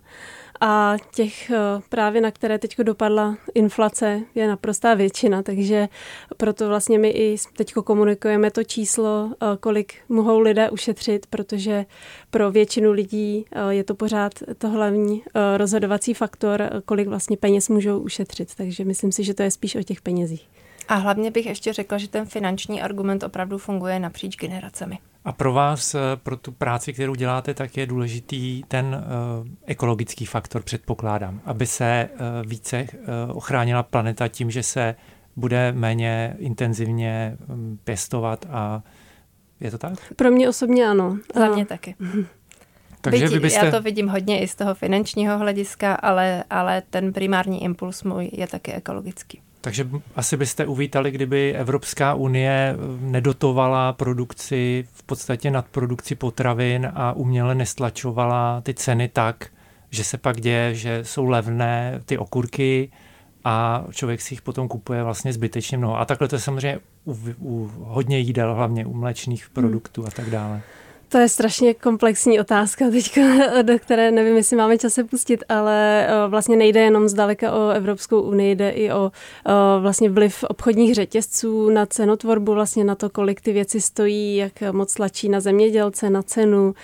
A 0.64 0.96
těch 1.14 1.50
eh, 1.50 1.56
právě, 1.88 2.20
na 2.20 2.30
které 2.30 2.58
teď 2.58 2.78
dopadla 2.78 3.36
inflace, 3.54 4.20
je 4.34 4.48
naprostá 4.48 4.94
většina, 4.94 5.42
takže 5.42 5.88
proto 6.36 6.68
vlastně 6.68 6.98
my 6.98 7.08
i 7.08 7.36
teď 7.56 7.72
komunikujeme 7.72 8.50
to 8.50 8.64
číslo, 8.64 9.32
eh, 9.32 9.46
kolik 9.60 9.94
mohou 10.08 10.40
lidé 10.40 10.70
ušetřit, 10.70 11.26
protože 11.26 11.86
pro 12.30 12.50
většinu 12.50 12.92
lidí 12.92 13.44
je 13.68 13.84
to 13.84 13.94
pořád 13.94 14.32
to 14.58 14.68
hlavní 14.68 15.22
rozhodovací 15.56 16.14
faktor, 16.14 16.70
kolik 16.84 17.08
vlastně 17.08 17.36
peněz 17.36 17.68
můžou 17.68 17.98
ušetřit. 17.98 18.54
Takže 18.54 18.84
myslím 18.84 19.12
si, 19.12 19.24
že 19.24 19.34
to 19.34 19.42
je 19.42 19.50
spíš 19.50 19.74
o 19.74 19.82
těch 19.82 20.00
penězích. 20.00 20.48
A 20.88 20.94
hlavně 20.94 21.30
bych 21.30 21.46
ještě 21.46 21.72
řekla, 21.72 21.98
že 21.98 22.08
ten 22.08 22.26
finanční 22.26 22.82
argument 22.82 23.22
opravdu 23.22 23.58
funguje 23.58 23.98
napříč 23.98 24.36
generacemi. 24.36 24.98
A 25.24 25.32
pro 25.32 25.52
vás, 25.52 25.94
eh, 25.94 26.00
pro 26.22 26.36
tu 26.36 26.52
práci, 26.52 26.92
kterou 26.92 27.14
děláte, 27.14 27.54
tak 27.54 27.76
je 27.76 27.86
důležitý 27.86 28.62
ten 28.68 29.04
uh, 29.40 29.48
ekologický 29.66 30.26
faktor, 30.26 30.62
předpokládám, 30.62 31.40
aby 31.44 31.66
se 31.66 32.08
uh, 32.12 32.50
více 32.50 32.86
ochránila 33.28 33.82
planeta 33.82 34.28
tím, 34.28 34.50
že 34.50 34.62
se 34.62 34.94
bude 35.36 35.72
méně 35.72 36.36
intenzivně 36.38 37.36
um, 37.48 37.78
pěstovat 37.84 38.46
a 38.50 38.82
Je 39.60 39.70
to 39.70 39.78
tak? 39.78 39.92
Pro 40.16 40.30
mě 40.30 40.48
osobně 40.48 40.86
ano. 40.86 41.18
Za 41.34 41.48
mě 41.48 41.66
taky. 41.66 41.94
Takže 43.00 43.24
Byť 43.24 43.32
vy 43.34 43.40
byste... 43.40 43.66
Já 43.66 43.70
to 43.70 43.82
vidím 43.82 44.08
hodně 44.08 44.42
i 44.42 44.48
z 44.48 44.54
toho 44.54 44.74
finančního 44.74 45.38
hlediska, 45.38 45.94
ale, 45.94 46.44
ale 46.50 46.82
ten 46.90 47.12
primární 47.12 47.64
impuls 47.64 48.02
můj 48.02 48.30
je 48.32 48.46
taky 48.46 48.72
ekologický. 48.72 49.42
Takže 49.62 49.88
asi 50.16 50.36
byste 50.36 50.66
uvítali, 50.66 51.10
kdyby 51.10 51.54
Evropská 51.54 52.14
unie 52.14 52.76
nedotovala 53.00 53.92
produkci, 53.92 54.84
v 54.92 55.02
podstatě 55.02 55.50
nadprodukci 55.50 56.14
potravin 56.14 56.92
a 56.94 57.12
uměle 57.12 57.54
nestlačovala 57.54 58.60
ty 58.60 58.74
ceny 58.74 59.08
tak, 59.08 59.46
že 59.90 60.04
se 60.04 60.18
pak 60.18 60.40
děje, 60.40 60.74
že 60.74 61.04
jsou 61.04 61.26
levné 61.26 62.00
ty 62.04 62.18
okurky 62.18 62.90
a 63.44 63.84
člověk 63.90 64.20
si 64.20 64.34
jich 64.34 64.42
potom 64.42 64.68
kupuje 64.68 65.02
vlastně 65.02 65.32
zbytečně 65.32 65.78
mnoho. 65.78 65.98
A 65.98 66.04
takhle 66.04 66.28
to 66.28 66.36
je 66.36 66.40
samozřejmě 66.40 66.78
u, 67.04 67.16
u 67.38 67.70
hodně 67.78 68.18
jídel, 68.18 68.54
hlavně 68.54 68.86
u 68.86 68.94
mléčných 68.94 69.50
produktů 69.50 70.06
a 70.06 70.10
tak 70.10 70.30
dále. 70.30 70.62
To 71.12 71.18
je 71.18 71.28
strašně 71.28 71.74
komplexní 71.74 72.40
otázka 72.40 72.90
teď, 72.90 73.18
do 73.62 73.78
které 73.78 74.10
nevím, 74.10 74.36
jestli 74.36 74.56
máme 74.56 74.78
čas 74.78 74.94
se 74.94 75.04
pustit, 75.04 75.44
ale 75.48 76.06
eh, 76.06 76.28
vlastně 76.28 76.56
nejde 76.56 76.80
jenom 76.80 77.08
zdaleka 77.08 77.52
o 77.52 77.68
Evropskou 77.68 78.20
unii, 78.20 78.54
jde 78.54 78.70
i 78.70 78.92
o 78.92 79.12
eh, 79.46 79.52
vlastně 79.80 80.10
vliv 80.10 80.44
obchodních 80.48 80.94
řetězců 80.94 81.70
na 81.70 81.86
cenotvorbu, 81.86 82.54
vlastně 82.54 82.84
na 82.84 82.94
to, 82.94 83.10
kolik 83.10 83.40
ty 83.40 83.52
věci 83.52 83.80
stojí, 83.80 84.36
jak 84.36 84.52
moc 84.72 84.94
tlačí 84.94 85.28
na 85.28 85.40
zemědělce, 85.40 86.10
na 86.10 86.22
cenu. 86.22 86.74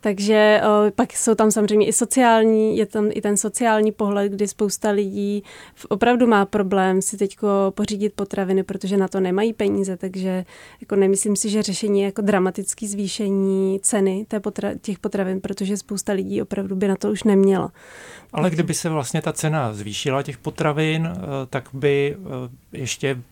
Takže 0.00 0.60
eh, 0.62 0.90
pak 0.90 1.12
jsou 1.12 1.34
tam 1.34 1.50
samozřejmě 1.50 1.86
i 1.86 1.92
sociální, 1.92 2.76
je 2.76 2.86
tam 2.86 3.08
i 3.12 3.20
ten 3.20 3.36
sociální 3.36 3.92
pohled, 3.92 4.32
kdy 4.32 4.48
spousta 4.48 4.90
lidí 4.90 5.42
opravdu 5.88 6.26
má 6.26 6.46
problém 6.46 7.02
si 7.02 7.16
teď 7.16 7.36
pořídit 7.70 8.12
potraviny, 8.14 8.62
protože 8.62 8.96
na 8.96 9.08
to 9.08 9.20
nemají 9.20 9.52
peníze, 9.52 9.96
takže 9.96 10.44
jako 10.80 10.96
nemyslím 10.96 11.36
si, 11.36 11.50
že 11.50 11.62
řešení 11.62 12.00
je 12.00 12.06
jako 12.06 12.22
dramatické 12.22 12.88
zvýšení 12.88 13.77
ceny 13.78 14.24
té 14.28 14.38
potra- 14.38 14.78
těch 14.80 14.98
potravin, 14.98 15.40
protože 15.40 15.76
spousta 15.76 16.12
lidí 16.12 16.42
opravdu 16.42 16.76
by 16.76 16.88
na 16.88 16.96
to 16.96 17.10
už 17.10 17.24
neměla. 17.24 17.72
Ale 18.32 18.50
kdyby 18.50 18.74
se 18.74 18.88
vlastně 18.88 19.22
ta 19.22 19.32
cena 19.32 19.72
zvýšila 19.72 20.22
těch 20.22 20.38
potravin, 20.38 21.12
eh, 21.12 21.20
tak 21.50 21.68
by 21.72 22.16
eh, 22.18 22.78
ještě 22.78 23.22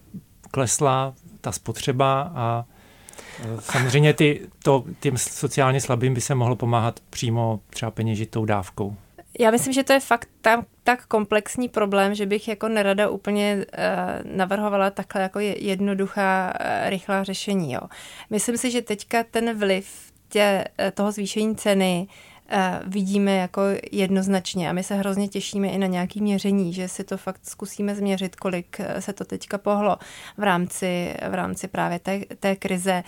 klesla 0.50 1.14
ta 1.40 1.52
spotřeba 1.52 2.32
a 2.34 2.64
eh, 3.40 3.60
samozřejmě 3.60 4.14
ty, 4.14 4.40
to, 4.62 4.84
tím 5.00 5.18
sociálně 5.18 5.80
slabým 5.80 6.14
by 6.14 6.20
se 6.20 6.34
mohlo 6.34 6.56
pomáhat 6.56 7.00
přímo 7.10 7.60
třeba 7.70 7.90
peněžitou 7.90 8.44
dávkou. 8.44 8.96
Já 9.38 9.50
myslím, 9.50 9.72
že 9.72 9.84
to 9.84 9.92
je 9.92 10.00
fakt 10.00 10.28
tam 10.40 10.64
tak 10.84 11.06
komplexní 11.06 11.68
problém, 11.68 12.14
že 12.14 12.26
bych 12.26 12.48
jako 12.48 12.68
nerada 12.68 13.08
úplně 13.08 13.56
uh, 13.56 14.36
navrhovala 14.36 14.90
takhle 14.90 15.22
jako 15.22 15.38
jednoduchá, 15.40 16.52
uh, 16.60 16.90
rychlá 16.90 17.24
řešení. 17.24 17.72
Jo. 17.72 17.80
Myslím 18.30 18.56
si, 18.56 18.70
že 18.70 18.82
teďka 18.82 19.24
ten 19.30 19.58
vliv 19.58 20.12
tě, 20.28 20.64
eh, 20.78 20.90
toho 20.90 21.12
zvýšení 21.12 21.56
ceny 21.56 22.08
eh, 22.48 22.80
vidíme 22.86 23.36
jako 23.36 23.62
jednoznačně. 23.92 24.70
A 24.70 24.72
my 24.72 24.82
se 24.82 24.94
hrozně 24.94 25.28
těšíme 25.28 25.68
i 25.68 25.78
na 25.78 25.86
nějaké 25.86 26.20
měření, 26.20 26.72
že 26.72 26.88
si 26.88 27.04
to 27.04 27.16
fakt 27.16 27.40
zkusíme 27.46 27.94
změřit, 27.94 28.36
kolik 28.36 28.80
eh, 28.80 29.00
se 29.00 29.12
to 29.12 29.24
teďka 29.24 29.58
pohlo 29.58 29.96
v 30.36 30.42
rámci, 30.42 31.14
v 31.30 31.34
rámci 31.34 31.68
právě 31.68 31.98
té, 31.98 32.20
té 32.40 32.56
krize 32.56 33.02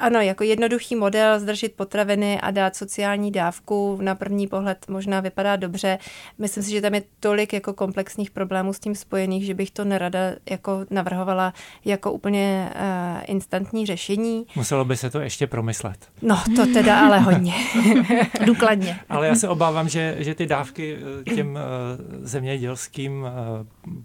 ano, 0.00 0.20
jako 0.20 0.44
jednoduchý 0.44 0.96
model 0.96 1.40
zdržet 1.40 1.74
potraviny 1.74 2.40
a 2.40 2.50
dát 2.50 2.76
sociální 2.76 3.30
dávku 3.30 3.98
na 4.02 4.14
první 4.14 4.46
pohled 4.46 4.88
možná 4.88 5.20
vypadá 5.20 5.56
dobře. 5.56 5.98
Myslím 6.38 6.64
si, 6.64 6.70
že 6.70 6.80
tam 6.80 6.94
je 6.94 7.02
tolik 7.20 7.52
jako 7.52 7.72
komplexních 7.72 8.30
problémů 8.30 8.72
s 8.72 8.78
tím 8.78 8.94
spojených, 8.94 9.44
že 9.44 9.54
bych 9.54 9.70
to 9.70 9.84
nerada 9.84 10.18
jako 10.50 10.86
navrhovala 10.90 11.54
jako 11.84 12.12
úplně 12.12 12.72
uh, 12.74 13.22
instantní 13.26 13.86
řešení. 13.86 14.46
Muselo 14.56 14.84
by 14.84 14.96
se 14.96 15.10
to 15.10 15.20
ještě 15.20 15.46
promyslet. 15.46 16.08
No, 16.22 16.42
to 16.56 16.66
teda 16.66 17.00
ale 17.06 17.18
hodně. 17.18 17.54
Důkladně. 18.46 18.98
Ale 19.08 19.26
já 19.26 19.34
se 19.34 19.48
obávám, 19.48 19.88
že, 19.88 20.16
že 20.18 20.34
ty 20.34 20.46
dávky 20.46 20.98
eh, 21.20 21.34
těm 21.34 21.50
uh, 21.50 21.60
zemědělským 22.22 23.22
uh, 23.22 23.28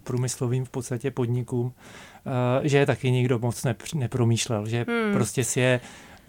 průmyslovým 0.04 0.64
v 0.64 0.70
podstatě 0.70 1.10
podnikům 1.10 1.72
že 2.62 2.78
je 2.78 2.86
taky 2.86 3.10
nikdo 3.10 3.38
moc 3.38 3.66
nepromýšlel, 3.94 4.66
že 4.66 4.84
hmm. 4.88 5.12
prostě 5.12 5.44
si 5.44 5.60
je 5.60 5.80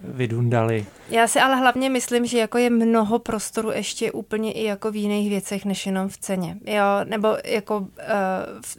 vydundali. 0.03 0.85
Já 1.09 1.27
si 1.27 1.39
ale 1.39 1.55
hlavně 1.55 1.89
myslím, 1.89 2.25
že 2.25 2.37
jako 2.37 2.57
je 2.57 2.69
mnoho 2.69 3.19
prostoru 3.19 3.71
ještě 3.71 4.12
úplně 4.12 4.51
i 4.51 4.63
jako 4.63 4.91
v 4.91 4.95
jiných 4.95 5.29
věcech, 5.29 5.65
než 5.65 5.86
jenom 5.86 6.10
v 6.10 6.17
ceně. 6.17 6.57
Jo, 6.65 6.83
nebo 7.03 7.38
jako 7.45 7.77
uh, 7.77 7.88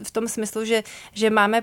v 0.03 0.11
tom 0.11 0.29
smyslu, 0.29 0.65
že, 0.65 0.83
že 1.13 1.31
máme 1.31 1.63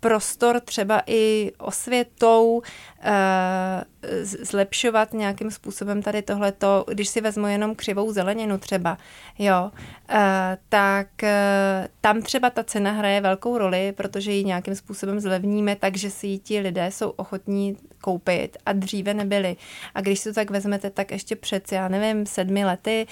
prostor 0.00 0.60
třeba 0.60 1.02
i 1.06 1.52
osvětou 1.58 2.62
eh, 3.02 3.84
zlepšovat 4.24 5.12
nějakým 5.12 5.50
způsobem 5.50 6.02
tady 6.02 6.22
tohleto, 6.22 6.84
když 6.88 7.08
si 7.08 7.20
vezmu 7.20 7.46
jenom 7.46 7.74
křivou 7.74 8.12
zeleninu 8.12 8.58
třeba, 8.58 8.98
jo, 9.38 9.70
eh, 10.08 10.58
tak 10.68 11.22
eh, 11.22 11.88
tam 12.00 12.22
třeba 12.22 12.50
ta 12.50 12.64
cena 12.64 12.90
hraje 12.90 13.20
velkou 13.20 13.58
roli, 13.58 13.92
protože 13.92 14.32
ji 14.32 14.44
nějakým 14.44 14.74
způsobem 14.74 15.20
zlevníme, 15.20 15.76
takže 15.76 16.10
si 16.10 16.26
ji 16.26 16.38
ti 16.38 16.60
lidé 16.60 16.90
jsou 16.90 17.10
ochotní 17.10 17.76
koupit 18.00 18.56
a 18.66 18.72
dříve 18.72 19.14
nebyli. 19.14 19.56
A 19.94 20.00
když 20.00 20.20
si 20.20 20.28
to 20.28 20.34
tak 20.34 20.50
vezmete, 20.50 20.90
tak 20.90 21.10
ještě 21.10 21.36
před, 21.36 21.72
já 21.72 21.88
nevím, 21.88 22.26
sedmi 22.26 22.64
lety 22.64 23.06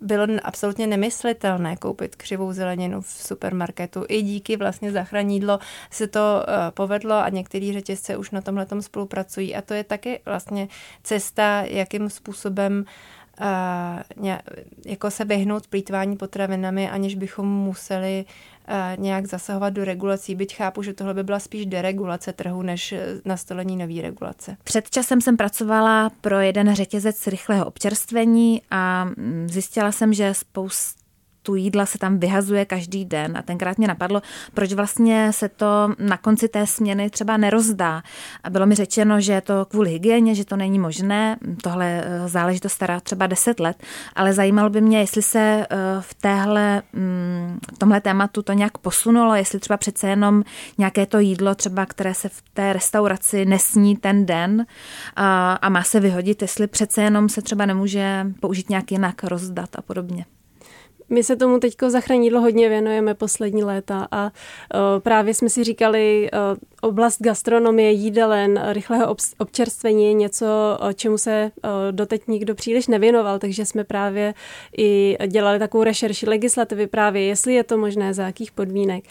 bylo 0.00 0.26
absolutně 0.42 0.86
nemyslitelné 0.86 1.76
koupit 1.76 2.16
křivou 2.16 2.52
zeleninu 2.52 3.00
v 3.00 3.08
supermarketu. 3.08 4.04
I 4.08 4.22
díky 4.22 4.56
vlastně 4.56 4.92
záchranídlo 4.92 5.58
se 5.90 6.06
to 6.06 6.20
uh, 6.20 6.54
povedlo 6.70 7.14
a 7.14 7.28
některý 7.28 7.72
řetězce 7.72 8.16
už 8.16 8.30
na 8.30 8.40
tomhle 8.40 8.66
spolupracují. 8.80 9.56
A 9.56 9.62
to 9.62 9.74
je 9.74 9.84
taky 9.84 10.20
vlastně 10.24 10.68
cesta, 11.02 11.62
jakým 11.62 12.10
způsobem 12.10 12.78
uh, 12.78 13.15
jako 14.86 15.10
se 15.10 15.24
vyhnout 15.24 15.66
plítvání 15.66 16.16
potravinami, 16.16 16.90
aniž 16.90 17.14
bychom 17.14 17.48
museli 17.48 18.24
nějak 18.98 19.26
zasahovat 19.26 19.70
do 19.70 19.84
regulací, 19.84 20.34
byť 20.34 20.56
chápu, 20.56 20.82
že 20.82 20.92
tohle 20.92 21.14
by 21.14 21.22
byla 21.22 21.38
spíš 21.38 21.66
deregulace 21.66 22.32
trhu, 22.32 22.62
než 22.62 22.92
e, 22.92 23.20
nastolení 23.24 23.76
nový 23.76 24.02
regulace. 24.02 24.56
Před 24.64 24.90
časem 24.90 25.20
jsem 25.20 25.36
pracovala 25.36 26.10
pro 26.20 26.40
jeden 26.40 26.74
řetězec 26.74 27.26
rychlého 27.26 27.66
občerstvení 27.66 28.62
a 28.70 29.04
mm, 29.04 29.46
zjistila 29.50 29.92
jsem, 29.92 30.12
že 30.12 30.34
spousta 30.34 31.05
tu 31.46 31.54
jídla 31.54 31.86
se 31.86 31.98
tam 31.98 32.18
vyhazuje 32.18 32.64
každý 32.64 33.04
den 33.04 33.36
a 33.36 33.42
tenkrát 33.42 33.78
mě 33.78 33.88
napadlo, 33.88 34.22
proč 34.54 34.72
vlastně 34.72 35.32
se 35.32 35.48
to 35.48 35.94
na 35.98 36.16
konci 36.16 36.48
té 36.48 36.66
směny 36.66 37.10
třeba 37.10 37.36
nerozdá. 37.36 38.02
A 38.44 38.50
bylo 38.50 38.66
mi 38.66 38.74
řečeno, 38.74 39.20
že 39.20 39.32
je 39.32 39.40
to 39.40 39.64
kvůli 39.64 39.90
hygieně, 39.90 40.34
že 40.34 40.44
to 40.44 40.56
není 40.56 40.78
možné, 40.78 41.36
tohle 41.62 42.02
eh, 42.04 42.28
záležitost 42.28 42.72
stará 42.72 43.00
třeba 43.00 43.26
10 43.26 43.60
let, 43.60 43.82
ale 44.14 44.32
zajímalo 44.32 44.70
by 44.70 44.80
mě, 44.80 44.98
jestli 44.98 45.22
se 45.22 45.66
eh, 45.70 45.76
v 46.00 46.14
téhle, 46.14 46.82
mm, 46.92 47.58
v 47.74 47.78
tomhle 47.78 48.00
tématu 48.00 48.42
to 48.42 48.52
nějak 48.52 48.78
posunulo, 48.78 49.34
jestli 49.34 49.58
třeba 49.58 49.76
přece 49.76 50.08
jenom 50.08 50.42
nějaké 50.78 51.06
to 51.06 51.18
jídlo 51.18 51.54
třeba, 51.54 51.86
které 51.86 52.14
se 52.14 52.28
v 52.28 52.42
té 52.54 52.72
restauraci 52.72 53.44
nesní 53.44 53.96
ten 53.96 54.26
den 54.26 54.66
a, 55.16 55.52
a 55.52 55.68
má 55.68 55.82
se 55.82 56.00
vyhodit, 56.00 56.42
jestli 56.42 56.66
přece 56.66 57.02
jenom 57.02 57.28
se 57.28 57.42
třeba 57.42 57.66
nemůže 57.66 58.26
použít 58.40 58.70
nějak 58.70 58.92
jinak 58.92 59.24
rozdat 59.24 59.76
a 59.76 59.82
podobně. 59.82 60.24
My 61.08 61.24
se 61.24 61.36
tomu 61.36 61.58
teď 61.58 61.74
zachranídlo 61.88 62.40
hodně 62.40 62.68
věnujeme 62.68 63.14
poslední 63.14 63.64
léta 63.64 64.08
a 64.10 64.24
uh, 64.24 64.30
právě 64.98 65.34
jsme 65.34 65.48
si 65.48 65.64
říkali, 65.64 66.30
uh, 66.32 66.58
oblast 66.80 67.22
gastronomie, 67.22 67.90
jídelen, 67.90 68.62
rychlého 68.68 69.16
občerstvení 69.38 70.06
je 70.06 70.12
něco, 70.12 70.46
čemu 70.94 71.18
se 71.18 71.50
doteď 71.90 72.22
nikdo 72.28 72.54
příliš 72.54 72.86
nevěnoval, 72.86 73.38
takže 73.38 73.64
jsme 73.64 73.84
právě 73.84 74.34
i 74.78 75.16
dělali 75.26 75.58
takovou 75.58 75.84
rešerši 75.84 76.26
legislativy 76.26 76.86
právě, 76.86 77.22
jestli 77.22 77.54
je 77.54 77.64
to 77.64 77.78
možné, 77.78 78.14
za 78.14 78.22
jakých 78.22 78.52
podmínek. 78.52 79.04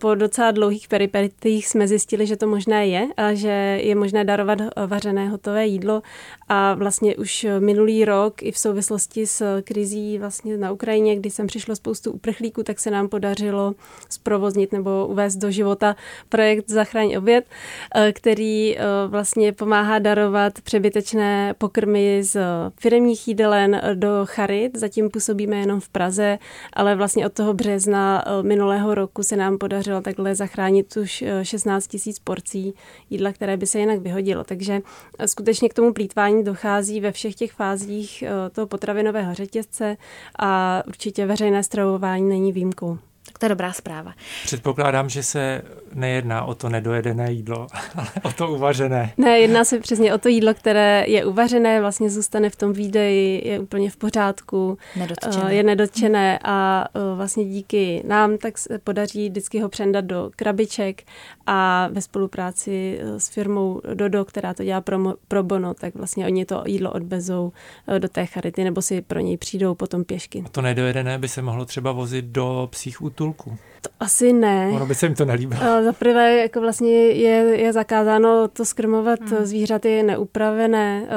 Po 0.00 0.14
docela 0.14 0.50
dlouhých 0.50 0.88
peripetích 0.88 1.68
jsme 1.68 1.88
zjistili, 1.88 2.26
že 2.26 2.36
to 2.36 2.46
možné 2.46 2.86
je 2.86 3.06
a 3.16 3.34
že 3.34 3.78
je 3.82 3.94
možné 3.94 4.24
darovat 4.24 4.58
vařené 4.86 5.28
hotové 5.28 5.66
jídlo 5.66 6.02
a 6.48 6.74
vlastně 6.74 7.16
už 7.16 7.46
minulý 7.58 8.04
rok 8.04 8.42
i 8.42 8.52
v 8.52 8.58
souvislosti 8.58 9.26
s 9.26 9.62
krizí 9.62 10.18
vlastně 10.18 10.56
na 10.56 10.72
Ukrajině, 10.72 11.16
kdy 11.16 11.30
sem 11.30 11.46
přišlo 11.46 11.76
spoustu 11.76 12.12
uprchlíků, 12.12 12.62
tak 12.62 12.80
se 12.80 12.90
nám 12.90 13.08
podařilo 13.08 13.74
zprovoznit 14.08 14.72
nebo 14.72 15.06
uvést 15.06 15.36
do 15.36 15.50
života 15.50 15.96
projekt 16.28 16.70
Zachraň 16.70 17.16
oběd, 17.16 17.44
eh, 17.94 18.12
který 18.12 18.78
eh, 18.78 18.82
vlastně 19.06 19.52
pomáhá 19.52 19.98
darovat 19.98 20.60
přebytečné 20.60 21.54
pokrmy 21.58 22.22
z 22.22 22.40
firmních 22.80 23.28
jídelen 23.28 23.80
do 23.94 24.08
charit. 24.24 24.78
Zatím 24.78 25.10
působíme 25.10 25.56
jenom 25.56 25.80
v 25.80 25.88
Praze, 25.88 26.38
ale 26.72 26.94
vlastně 26.94 27.26
od 27.26 27.32
toho 27.32 27.54
března 27.54 28.24
eh, 28.26 28.42
minulého 28.42 28.94
roku 28.94 29.22
se 29.22 29.36
nám 29.36 29.55
podařilo 29.58 30.00
takhle 30.00 30.34
zachránit 30.34 30.96
už 30.96 31.24
16 31.42 31.86
tisíc 31.86 32.18
porcí 32.18 32.74
jídla, 33.10 33.32
které 33.32 33.56
by 33.56 33.66
se 33.66 33.78
jinak 33.78 34.00
vyhodilo. 34.00 34.44
Takže 34.44 34.80
skutečně 35.26 35.68
k 35.68 35.74
tomu 35.74 35.92
plítvání 35.92 36.44
dochází 36.44 37.00
ve 37.00 37.12
všech 37.12 37.34
těch 37.34 37.52
fázích 37.52 38.24
toho 38.52 38.66
potravinového 38.66 39.34
řetězce 39.34 39.96
a 40.38 40.82
určitě 40.86 41.26
veřejné 41.26 41.62
stravování 41.62 42.28
není 42.28 42.52
výjimkou. 42.52 42.98
To 43.38 43.46
je 43.46 43.48
dobrá 43.48 43.72
zpráva. 43.72 44.14
Předpokládám, 44.44 45.08
že 45.08 45.22
se 45.22 45.62
nejedná 45.94 46.44
o 46.44 46.54
to 46.54 46.68
nedojedené 46.68 47.32
jídlo, 47.32 47.66
ale 47.94 48.08
o 48.22 48.32
to 48.32 48.48
uvařené. 48.48 49.12
Ne, 49.16 49.38
jedná 49.38 49.64
se 49.64 49.80
přesně 49.80 50.14
o 50.14 50.18
to 50.18 50.28
jídlo, 50.28 50.54
které 50.54 51.04
je 51.08 51.24
uvařené, 51.24 51.80
vlastně 51.80 52.10
zůstane 52.10 52.50
v 52.50 52.56
tom 52.56 52.72
výdeji, 52.72 53.48
je 53.48 53.60
úplně 53.60 53.90
v 53.90 53.96
pořádku, 53.96 54.78
nedotčené. 54.96 55.54
je 55.54 55.62
nedotčené 55.62 56.38
a 56.44 56.84
vlastně 57.14 57.44
díky 57.44 58.02
nám 58.06 58.38
tak 58.38 58.58
se 58.58 58.78
podaří 58.78 59.28
vždycky 59.28 59.60
ho 59.60 59.68
přendat 59.68 60.04
do 60.04 60.30
krabiček 60.36 61.02
a 61.46 61.88
ve 61.92 62.00
spolupráci 62.00 63.00
s 63.18 63.28
firmou 63.28 63.80
Dodo, 63.94 64.24
která 64.24 64.54
to 64.54 64.64
dělá 64.64 64.80
pro, 64.80 64.98
pro 65.28 65.42
Bono, 65.42 65.74
tak 65.74 65.94
vlastně 65.94 66.26
oni 66.26 66.44
to 66.44 66.62
jídlo 66.66 66.92
odvezou 66.92 67.52
do 67.98 68.08
té 68.08 68.26
charity 68.26 68.64
nebo 68.64 68.82
si 68.82 69.02
pro 69.02 69.20
něj 69.20 69.36
přijdou 69.36 69.74
potom 69.74 70.04
pěšky. 70.04 70.42
A 70.46 70.48
to 70.48 70.62
nedojedené 70.62 71.18
by 71.18 71.28
se 71.28 71.42
mohlo 71.42 71.64
třeba 71.64 71.92
vozit 71.92 72.24
do 72.24 72.68
psích 72.70 73.02
útulků? 73.02 73.56
To 73.80 73.88
asi 74.00 74.32
ne. 74.32 74.70
Ono 74.74 74.86
by 74.86 74.94
se 74.94 75.06
jim 75.06 75.14
to 75.14 75.24
nelíbilo. 75.24 75.60
Za 75.84 75.92
prvé, 75.92 76.36
jako 76.36 76.60
vlastně 76.60 76.92
je, 76.92 77.60
je 77.60 77.72
zakázáno 77.72 78.48
to 78.48 78.64
skrmovat 78.64 79.20
hmm. 79.20 79.44
zvířaty 79.44 80.02
neupravené, 80.02 81.08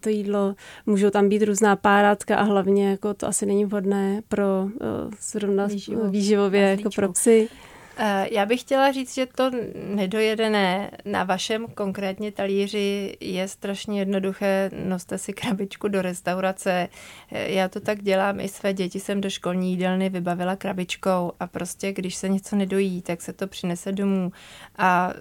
to 0.00 0.08
jídlo, 0.08 0.54
můžou 0.86 1.10
tam 1.10 1.28
být 1.28 1.42
různá 1.42 1.76
páratka 1.76 2.36
a 2.36 2.42
hlavně 2.42 2.90
jako 2.90 3.14
to 3.14 3.26
asi 3.26 3.46
není 3.46 3.64
vhodné 3.64 4.22
pro 4.28 4.68
zrovna 5.20 5.68
výživově 6.10 6.62
jako 6.62 6.90
pro 6.96 7.12
psy. 7.12 7.48
Eh, 7.96 8.28
já 8.30 8.46
bych 8.46 8.60
chtěla 8.60 8.92
říct, 8.92 9.14
že 9.14 9.26
to 9.26 9.50
nedojedené 9.94 10.90
na 11.04 11.24
vašem 11.24 11.66
konkrétně 11.66 12.32
talíři 12.32 13.16
je 13.20 13.48
strašně 13.48 13.98
jednoduché. 13.98 14.70
Noste 14.84 15.18
si 15.18 15.32
krabičku 15.32 15.88
do 15.88 16.02
restaurace. 16.02 16.88
Eh, 17.32 17.52
já 17.52 17.68
to 17.68 17.80
tak 17.80 18.02
dělám, 18.02 18.40
i 18.40 18.48
své 18.48 18.72
děti 18.72 19.00
jsem 19.00 19.20
do 19.20 19.30
školní 19.30 19.70
jídelny 19.70 20.08
vybavila 20.08 20.56
krabičkou 20.56 21.32
a 21.40 21.46
prostě, 21.46 21.92
když 21.92 22.14
se 22.14 22.28
něco 22.28 22.56
nedojí, 22.56 23.02
tak 23.02 23.22
se 23.22 23.32
to 23.32 23.46
přinese 23.46 23.92
domů 23.92 24.32
a 24.78 25.12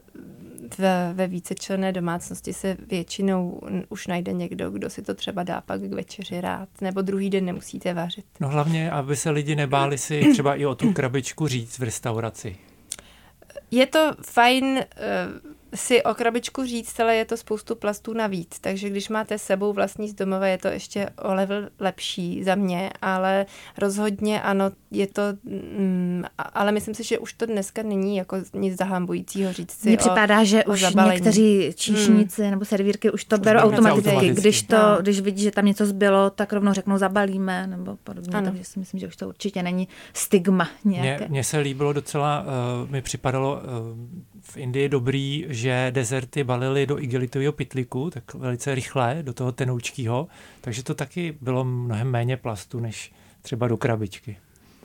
ve, 0.78 1.14
ve 1.14 1.28
vícečlenné 1.28 1.92
domácnosti 1.92 2.54
se 2.54 2.78
většinou 2.88 3.62
už 3.90 4.08
najde 4.08 4.34
někdo, 4.34 4.72
kdo 4.72 4.90
si 4.90 5.02
to 5.02 5.14
třeba 5.14 5.44
dá 5.44 5.62
pak 5.62 5.82
k 5.82 5.94
večeři 5.94 6.42
rád, 6.42 6.70
nebo 6.82 7.02
druhý 7.02 7.30
den 7.30 7.46
nemusíte 7.46 7.94
vařit. 7.94 8.26
No 8.40 8.50
hlavně, 8.50 8.92
aby 8.92 9.16
se 9.16 9.30
lidi 9.30 9.56
nebáli 9.56 9.98
si 9.98 10.32
třeba 10.32 10.56
i 10.56 10.66
o 10.66 10.76
tu 10.76 10.94
krabičku 10.94 11.48
říct 11.48 11.80
v 11.80 11.84
restauraci. 11.84 12.56
Je 13.72 13.86
to 13.86 14.16
fajn 14.26 14.78
uh, 14.78 15.56
si 15.76 16.04
o 16.04 16.14
krabičku 16.14 16.66
říct, 16.66 17.00
ale 17.00 17.16
je 17.16 17.26
to 17.26 17.38
spoustu 17.38 17.76
plastů 17.76 18.14
navíc, 18.14 18.60
takže 18.62 18.90
když 18.90 19.10
máte 19.10 19.38
sebou 19.38 19.74
vlastní 19.74 20.10
z 20.10 20.14
domova, 20.14 20.48
je 20.48 20.58
to 20.58 20.68
ještě 20.68 21.10
o 21.22 21.34
level 21.34 21.70
lepší 21.80 22.44
za 22.44 22.56
mě, 22.56 22.90
ale 23.02 23.46
rozhodně 23.78 24.42
ano, 24.42 24.72
je 24.92 25.08
to, 25.08 25.22
mm, 25.44 26.24
ale 26.38 26.72
myslím 26.72 26.96
si, 26.96 27.04
že 27.04 27.20
už 27.20 27.34
to 27.34 27.46
dneska 27.46 27.84
není 27.84 28.18
jako 28.18 28.38
nic 28.54 28.78
zahambujícího 28.78 29.54
říct 29.54 29.72
si 29.72 29.88
Mně 29.88 29.98
připadá, 29.98 30.44
že 30.44 30.64
o 30.64 30.72
už 30.72 30.82
zabalení. 30.82 31.14
někteří 31.14 31.72
číšníci 31.76 32.42
hmm. 32.42 32.52
nebo 32.52 32.66
servírky 32.66 33.12
už 33.12 33.24
to 33.24 33.36
už 33.36 33.42
berou 33.42 33.60
automaticky, 33.60 34.10
automaticky, 34.10 34.42
když 34.42 34.62
to, 34.62 34.76
no. 34.76 34.98
když 35.02 35.22
vidí, 35.22 35.44
že 35.44 35.52
tam 35.52 35.66
něco 35.66 35.86
zbylo, 35.86 36.30
tak 36.30 36.54
rovnou 36.54 36.74
řeknou 36.74 36.98
zabalíme 36.98 37.68
nebo 37.68 37.98
podobně, 38.04 38.34
ano. 38.34 38.48
takže 38.48 38.64
si 38.64 38.80
myslím, 38.80 39.00
že 39.00 39.08
už 39.08 39.16
to 39.16 39.28
určitě 39.28 39.64
není 39.64 39.88
stigma 40.14 40.70
nějaké. 40.86 41.28
Mně 41.28 41.44
se 41.44 41.60
líbilo 41.60 41.94
docela, 41.94 42.46
uh, 42.84 42.90
mi 42.90 43.02
připadalo 43.02 43.62
uh, 43.62 44.29
v 44.42 44.58
Indii 44.58 44.90
dobrý, 44.90 45.46
že 45.50 45.92
dezerty 45.96 46.44
balili 46.44 46.86
do 46.86 47.00
igelitového 47.00 47.54
pytlíku, 47.54 48.10
tak 48.10 48.34
velice 48.34 48.76
rychle, 48.76 49.18
do 49.22 49.34
toho 49.34 49.52
tenoučkého, 49.52 50.28
takže 50.62 50.84
to 50.84 50.96
taky 50.96 51.38
bylo 51.42 51.64
mnohem 51.64 52.12
méně 52.12 52.38
plastu, 52.38 52.80
než 52.80 53.12
třeba 53.42 53.68
do 53.68 53.78
krabičky. 53.78 54.38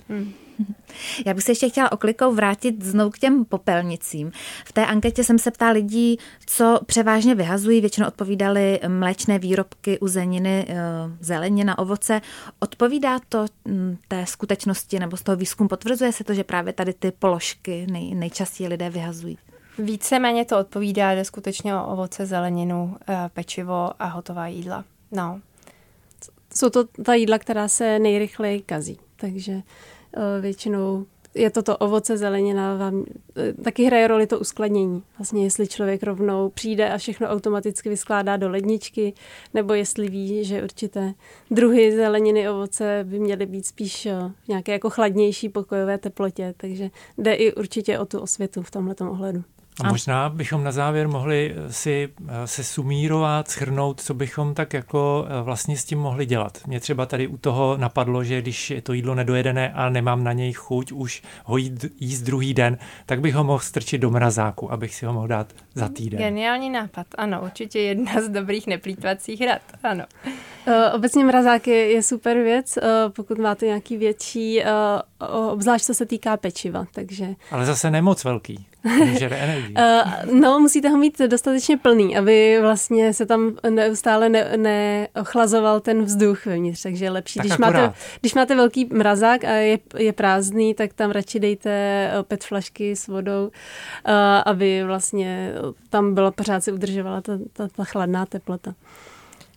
Hmm. 0.09 0.33
Já 1.27 1.35
bych 1.35 1.45
se 1.45 1.51
ještě 1.51 1.69
chtěla 1.69 1.93
oklikou 1.93 2.35
vrátit 2.35 2.85
znovu 2.85 3.11
k 3.11 3.19
těm 3.19 3.45
popelnicím. 3.45 4.33
V 4.65 4.73
té 4.73 4.87
anketě 4.87 5.25
jsem 5.25 5.39
se 5.39 5.51
ptala 5.51 5.73
lidí, 5.73 6.19
co 6.47 6.81
převážně 6.87 7.35
vyhazují. 7.35 7.81
Většinou 7.81 8.07
odpovídali 8.07 8.81
mléčné 8.89 9.39
výrobky, 9.39 9.99
uzeniny, 9.99 10.67
eh, 10.69 10.77
zelenina, 11.21 11.79
ovoce. 11.79 12.21
Odpovídá 12.59 13.19
to 13.29 13.47
hm, 13.69 13.97
té 14.09 14.27
skutečnosti 14.27 14.99
nebo 14.99 15.17
z 15.17 15.23
toho 15.23 15.37
výzkumu? 15.37 15.69
Potvrzuje 15.69 16.13
se 16.13 16.25
to, 16.25 16.35
že 16.35 16.45
právě 16.45 16.73
tady 16.73 16.93
ty 16.93 17.11
položky 17.11 17.87
nej, 17.91 18.15
nejčastěji 18.15 18.69
lidé 18.69 18.91
vyhazují? 18.91 19.39
Víceméně 19.79 20.45
to 20.45 20.59
odpovídá, 20.59 21.15
jde 21.15 21.25
skutečně 21.25 21.77
o 21.77 21.87
ovoce, 21.87 22.27
zeleninu, 22.27 22.97
eh, 23.09 23.31
pečivo 23.35 23.91
a 23.99 24.07
hotová 24.07 24.47
jídla. 24.47 24.85
No. 25.13 25.41
Jsou 26.55 26.71
to 26.71 26.85
ta 26.85 27.15
jídla, 27.15 27.39
která 27.39 27.69
se 27.69 27.99
nejrychleji 27.99 28.63
kazí, 28.63 28.99
takže 29.25 29.53
eh, 30.17 30.41
většinou 30.41 31.07
je 31.35 31.51
to 31.51 31.63
to 31.63 31.77
ovoce, 31.77 32.17
zelenina, 32.17 32.77
vám, 32.77 33.05
eh, 33.37 33.53
taky 33.53 33.85
hraje 33.85 34.09
roli 34.09 34.27
to 34.27 34.41
uskladnění. 34.41 35.03
Vlastně 35.19 35.45
jestli 35.45 35.69
člověk 35.69 36.03
rovnou 36.03 36.49
přijde 36.49 36.91
a 36.91 36.99
všechno 36.99 37.29
automaticky 37.29 37.89
vyskládá 37.89 38.37
do 38.37 38.51
ledničky, 38.51 39.13
nebo 39.55 39.75
jestli 39.75 40.09
ví, 40.09 40.45
že 40.45 40.63
určité 40.63 41.15
druhy 41.51 41.97
zeleniny, 41.97 42.49
ovoce 42.49 43.05
by 43.09 43.19
měly 43.19 43.47
být 43.47 43.67
spíš 43.67 44.09
v 44.45 44.49
nějaké 44.49 44.73
jako 44.73 44.91
chladnější 44.91 45.49
pokojové 45.49 45.99
teplotě, 45.99 46.55
takže 46.57 46.91
jde 47.19 47.35
i 47.35 47.55
určitě 47.55 47.99
o 47.99 48.07
tu 48.07 48.21
osvětu 48.21 48.63
v 48.63 48.71
tomhle 48.71 48.95
ohledu. 49.01 49.43
A 49.81 49.89
možná 49.89 50.29
bychom 50.29 50.65
na 50.65 50.73
závěr 50.73 51.09
mohli 51.09 51.55
eh, 51.57 51.73
si 51.73 52.09
eh, 52.29 52.47
se 52.47 52.65
sumírovat, 52.65 53.49
schrnout, 53.49 54.01
co 54.01 54.15
bychom 54.15 54.55
tak 54.55 54.73
jako 54.73 55.27
eh, 55.29 55.43
vlastně 55.43 55.77
s 55.77 55.85
tím 55.85 55.99
mohli 55.99 56.27
dělat. 56.27 56.59
Mě 56.67 56.81
třeba 56.81 57.07
tady 57.07 57.27
u 57.27 57.37
toho 57.37 57.77
napadlo, 57.77 58.25
že 58.25 58.43
když 58.43 58.71
je 58.71 58.83
to 58.83 58.93
jídlo 58.93 59.15
nedojedené 59.15 59.73
a 59.73 59.89
nemám 59.89 60.25
na 60.25 60.33
něj 60.33 60.53
chuť 60.53 60.93
už 60.93 61.23
ho 61.45 61.57
jít, 61.57 61.85
jíst 62.01 62.23
druhý 62.23 62.55
den, 62.55 62.79
tak 63.07 63.21
bych 63.21 63.35
ho 63.35 63.45
mohl 63.45 63.59
strčit 63.59 64.01
do 64.01 64.11
mrazáku, 64.11 64.73
abych 64.73 64.95
si 64.95 65.07
ho 65.07 65.13
mohl 65.13 65.29
dát 65.29 65.53
za 65.75 65.89
týden. 65.89 66.19
Geniální 66.19 66.71
nápad, 66.71 67.07
ano, 67.19 67.41
určitě 67.45 67.81
jedna 67.81 68.13
z 68.23 68.29
dobrých 68.29 68.67
neplýtvacích 68.67 69.47
rad, 69.47 69.63
ano. 69.83 70.05
Obecně 70.95 71.25
mrazák 71.25 71.67
je, 71.67 71.91
je 71.93 72.03
super 72.03 72.37
věc, 72.37 72.79
pokud 73.09 73.39
máte 73.39 73.67
nějaký 73.67 73.97
větší, 73.97 74.63
obzvlášť 75.51 75.85
co 75.85 75.95
se 75.95 76.07
týká 76.07 76.37
pečiva, 76.37 76.85
takže... 76.95 77.27
Ale 77.51 77.67
zase 77.67 77.91
nemoc 77.91 78.25
velký. 78.25 78.67
Žere 79.19 79.37
energii. 79.37 79.75
uh, 79.77 80.35
no, 80.41 80.61
musíte 80.61 80.89
ho 80.89 80.97
mít 80.97 81.19
dostatečně 81.19 81.77
plný, 81.77 82.17
aby 82.17 82.59
vlastně 82.61 83.15
se 83.15 83.27
tam 83.27 83.57
neustále 83.71 84.29
neochlazoval 84.57 85.75
ne 85.75 85.81
ten 85.81 86.05
vzduch 86.05 86.47
vevnitř, 86.47 86.83
takže 86.83 87.05
je 87.05 87.11
lepší. 87.11 87.39
Tak 87.39 87.47
když, 87.47 87.59
máte, 87.59 87.93
když 88.21 88.35
máte 88.35 88.55
velký 88.55 88.89
mrazák 88.93 89.45
a 89.45 89.51
je, 89.51 89.79
je 89.97 90.13
prázdný, 90.13 90.75
tak 90.75 90.93
tam 90.93 91.11
radši 91.11 91.41
dejte 91.41 91.71
eh, 91.71 92.23
pet 92.23 92.45
flašky 92.45 92.97
s 92.97 93.07
vodou, 93.07 93.45
uh, 93.45 94.13
aby 94.45 94.85
vlastně 94.85 95.53
tam 95.91 96.15
byla 96.15 96.31
pořád 96.31 96.65
se 96.65 96.73
udržovala 96.73 97.21
ta, 97.21 97.33
ta, 97.53 97.69
ta 97.69 97.85
chladná 97.85 98.27
teplota. 98.27 98.75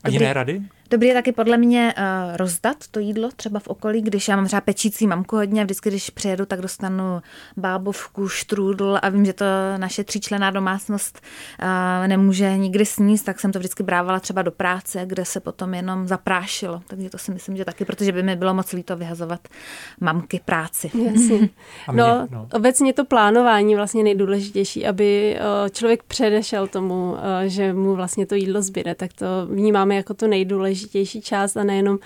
A 0.04 0.10
jiné 0.10 0.34
rady? 0.34 0.62
Dobrý 0.90 1.08
je 1.08 1.14
taky 1.14 1.32
podle 1.32 1.58
mě 1.58 1.94
uh, 1.98 2.38
rozdat 2.38 2.78
to 2.92 3.00
jídlo 3.00 3.30
třeba 3.36 3.60
v 3.60 3.68
okolí, 3.68 4.02
když 4.02 4.28
já 4.28 4.36
mám 4.36 4.46
třeba 4.46 4.62
pečící 4.62 5.08
mamku 5.08 5.36
hodně, 5.36 5.64
vždycky, 5.64 5.90
když 5.90 6.10
přijedu, 6.10 6.46
tak 6.46 6.62
dostanu 6.62 7.22
bábovku, 7.58 8.28
štrůdl 8.28 9.00
a 9.02 9.10
vím, 9.10 9.26
že 9.26 9.34
to 9.34 9.46
naše 9.78 10.04
tříčlená 10.04 10.52
domácnost 10.52 11.22
uh, 11.62 12.08
nemůže 12.08 12.58
nikdy 12.58 12.86
sníst, 12.86 13.26
tak 13.26 13.40
jsem 13.40 13.52
to 13.52 13.60
vždycky 13.60 13.84
brávala 13.84 14.20
třeba 14.20 14.42
do 14.42 14.52
práce, 14.52 15.02
kde 15.06 15.26
se 15.26 15.40
potom 15.40 15.74
jenom 15.74 16.08
zaprášilo. 16.08 16.82
Takže 16.88 17.10
to 17.10 17.18
si 17.18 17.32
myslím, 17.32 17.58
že 17.58 17.66
taky, 17.66 17.86
protože 17.86 18.12
by 18.12 18.24
mi 18.24 18.36
bylo 18.36 18.54
moc 18.54 18.72
líto 18.72 18.96
vyhazovat 18.96 19.48
mamky 20.00 20.42
práci. 20.46 20.92
Jasně. 21.12 21.50
No, 21.94 22.28
no, 22.32 22.48
obecně 22.54 22.94
to 22.94 23.06
plánování 23.06 23.76
vlastně 23.76 24.04
nejdůležitější, 24.04 24.88
aby 24.88 25.40
uh, 25.40 25.70
člověk 25.70 26.04
předešel 26.04 26.68
tomu, 26.68 27.12
uh, 27.12 27.18
že 27.46 27.74
mu 27.74 27.96
vlastně 27.96 28.26
to 28.26 28.36
jídlo 28.36 28.62
zbyde, 28.62 28.96
tak 28.96 29.14
to 29.14 29.26
vnímáme 29.50 29.96
jako 29.96 30.14
to 30.14 30.28
nejdůležitější 30.28 30.77
nejdůležitější 30.78 31.22
část 31.22 31.58
a 31.58 31.64
nejenom 31.64 32.00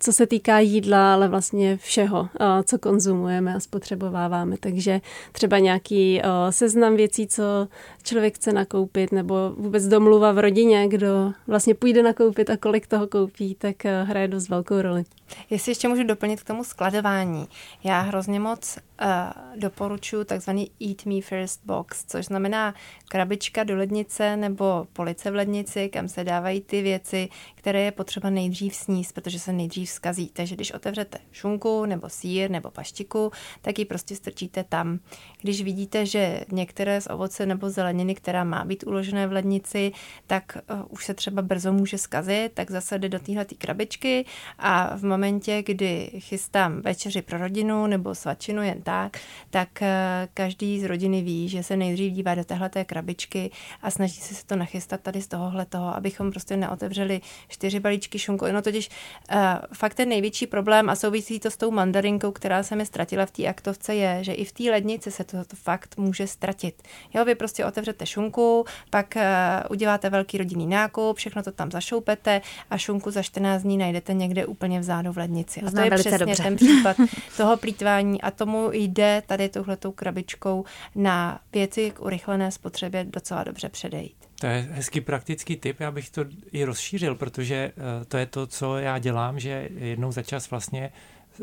co 0.00 0.12
se 0.12 0.26
týká 0.26 0.58
jídla, 0.58 1.14
ale 1.14 1.28
vlastně 1.28 1.76
všeho, 1.76 2.28
co 2.64 2.78
konzumujeme 2.78 3.54
a 3.54 3.60
spotřebováváme. 3.60 4.56
Takže 4.60 5.00
třeba 5.32 5.58
nějaký 5.58 6.22
seznam 6.50 6.96
věcí, 6.96 7.26
co 7.26 7.68
člověk 8.02 8.34
chce 8.34 8.52
nakoupit, 8.52 9.12
nebo 9.12 9.34
vůbec 9.56 9.86
domluva 9.86 10.32
v 10.32 10.38
rodině, 10.38 10.88
kdo 10.88 11.32
vlastně 11.46 11.74
půjde 11.74 12.02
nakoupit 12.02 12.50
a 12.50 12.56
kolik 12.56 12.86
toho 12.86 13.06
koupí, 13.06 13.54
tak 13.54 13.76
hraje 14.04 14.28
dost 14.28 14.48
velkou 14.48 14.82
roli. 14.82 15.04
Jestli 15.50 15.70
ještě 15.70 15.88
můžu 15.88 16.04
doplnit 16.04 16.40
k 16.40 16.46
tomu 16.46 16.64
skladování. 16.64 17.48
Já 17.84 18.00
hrozně 18.00 18.40
moc 18.40 18.78
uh, 19.02 19.60
doporučuji 19.60 20.24
takzvaný 20.24 20.70
Eat 20.88 21.06
Me 21.06 21.20
First 21.20 21.60
Box, 21.64 22.04
což 22.06 22.24
znamená 22.26 22.74
krabička 23.08 23.64
do 23.64 23.76
lednice 23.76 24.36
nebo 24.36 24.86
police 24.92 25.30
v 25.30 25.34
lednici, 25.34 25.88
kam 25.88 26.08
se 26.08 26.24
dávají 26.24 26.60
ty 26.60 26.82
věci, 26.82 27.28
které 27.54 27.80
je 27.80 27.92
potřeba 27.92 28.30
nejdřív 28.30 28.74
sníst, 28.74 29.14
protože 29.14 29.38
se 29.38 29.52
nejdřív 29.52 29.90
zkazí. 29.90 30.30
Takže 30.32 30.54
když 30.54 30.72
otevřete 30.72 31.18
šunku 31.32 31.86
nebo 31.86 32.08
sír 32.08 32.50
nebo 32.50 32.70
paštiku, 32.70 33.32
tak 33.62 33.78
ji 33.78 33.84
prostě 33.84 34.16
strčíte 34.16 34.64
tam. 34.64 34.98
Když 35.40 35.62
vidíte, 35.62 36.06
že 36.06 36.40
některé 36.52 37.00
z 37.00 37.06
ovoce 37.06 37.46
nebo 37.46 37.70
zeleniny, 37.70 38.14
která 38.14 38.44
má 38.44 38.64
být 38.64 38.84
uložené 38.86 39.26
v 39.26 39.32
lednici, 39.32 39.92
tak 40.26 40.58
uh, 40.70 40.82
už 40.88 41.04
se 41.04 41.14
třeba 41.14 41.42
brzo 41.42 41.72
může 41.72 41.98
zkazit, 41.98 42.52
tak 42.54 42.70
zase 42.70 42.98
jde 42.98 43.08
do 43.08 43.18
téhle 43.18 43.44
krabičky 43.44 44.24
a 44.58 44.96
v 44.96 45.02
momentě, 45.18 45.62
kdy 45.66 46.10
chystám 46.18 46.80
večeři 46.80 47.22
pro 47.22 47.38
rodinu 47.38 47.86
nebo 47.86 48.14
svačinu 48.14 48.62
jen 48.62 48.82
tak, 48.82 49.16
tak 49.50 49.68
uh, 49.80 49.88
každý 50.34 50.80
z 50.80 50.84
rodiny 50.84 51.22
ví, 51.22 51.48
že 51.48 51.62
se 51.62 51.76
nejdřív 51.76 52.12
dívá 52.12 52.34
do 52.34 52.44
téhle 52.44 52.70
krabičky 52.84 53.50
a 53.82 53.90
snaží 53.90 54.20
se 54.20 54.46
to 54.46 54.56
nachystat 54.56 55.00
tady 55.00 55.22
z 55.22 55.28
tohohle 55.28 55.66
toho, 55.66 55.96
abychom 55.96 56.30
prostě 56.30 56.56
neotevřeli 56.56 57.20
čtyři 57.48 57.80
balíčky 57.80 58.18
šunku. 58.18 58.46
No 58.52 58.62
totiž 58.62 58.88
uh, 58.88 59.38
fakt 59.74 59.94
ten 59.94 60.08
největší 60.08 60.46
problém 60.46 60.90
a 60.90 60.96
souvisí 60.96 61.40
to 61.40 61.50
s 61.50 61.56
tou 61.56 61.70
mandarinkou, 61.70 62.32
která 62.32 62.62
se 62.62 62.76
mi 62.76 62.86
ztratila 62.86 63.26
v 63.26 63.30
té 63.30 63.46
aktovce, 63.46 63.94
je, 63.94 64.24
že 64.24 64.32
i 64.32 64.44
v 64.44 64.52
té 64.52 64.70
lednici 64.70 65.10
se 65.10 65.24
to, 65.24 65.44
to 65.44 65.56
fakt 65.56 65.96
může 65.96 66.26
ztratit. 66.26 66.82
Jo, 67.14 67.24
vy 67.24 67.34
prostě 67.34 67.64
otevřete 67.64 68.06
šunku, 68.06 68.64
pak 68.90 69.14
uh, 69.16 69.22
uděláte 69.70 70.10
velký 70.10 70.38
rodinný 70.38 70.66
nákup, 70.66 71.16
všechno 71.16 71.42
to 71.42 71.52
tam 71.52 71.70
zašoupete 71.70 72.40
a 72.70 72.78
šunku 72.78 73.10
za 73.10 73.22
14 73.22 73.62
dní 73.62 73.78
najdete 73.78 74.14
někde 74.14 74.46
úplně 74.46 74.80
vzadu 74.80 75.07
v 75.12 75.18
lednici. 75.18 75.60
A 75.60 75.70
to 75.70 75.80
je 75.80 75.90
přesně 75.90 76.18
dobře. 76.18 76.42
ten 76.42 76.56
případ 76.56 76.96
toho 77.36 77.56
plítvání 77.56 78.22
a 78.22 78.30
tomu 78.30 78.70
jde 78.72 79.22
tady 79.26 79.48
touhletou 79.48 79.92
krabičkou 79.92 80.64
na 80.94 81.40
věci 81.52 81.90
k 81.90 82.00
urychlené 82.00 82.50
spotřebě 82.50 83.04
docela 83.04 83.44
dobře 83.44 83.68
předejít. 83.68 84.16
To 84.40 84.46
je 84.46 84.68
hezký 84.70 85.00
praktický 85.00 85.56
tip, 85.56 85.80
já 85.80 85.90
bych 85.90 86.10
to 86.10 86.24
i 86.52 86.64
rozšířil, 86.64 87.14
protože 87.14 87.54
eh, 87.54 88.04
to 88.04 88.16
je 88.16 88.26
to, 88.26 88.46
co 88.46 88.78
já 88.78 88.98
dělám, 88.98 89.40
že 89.40 89.68
jednou 89.74 90.12
za 90.12 90.22
čas 90.22 90.50
vlastně 90.50 90.92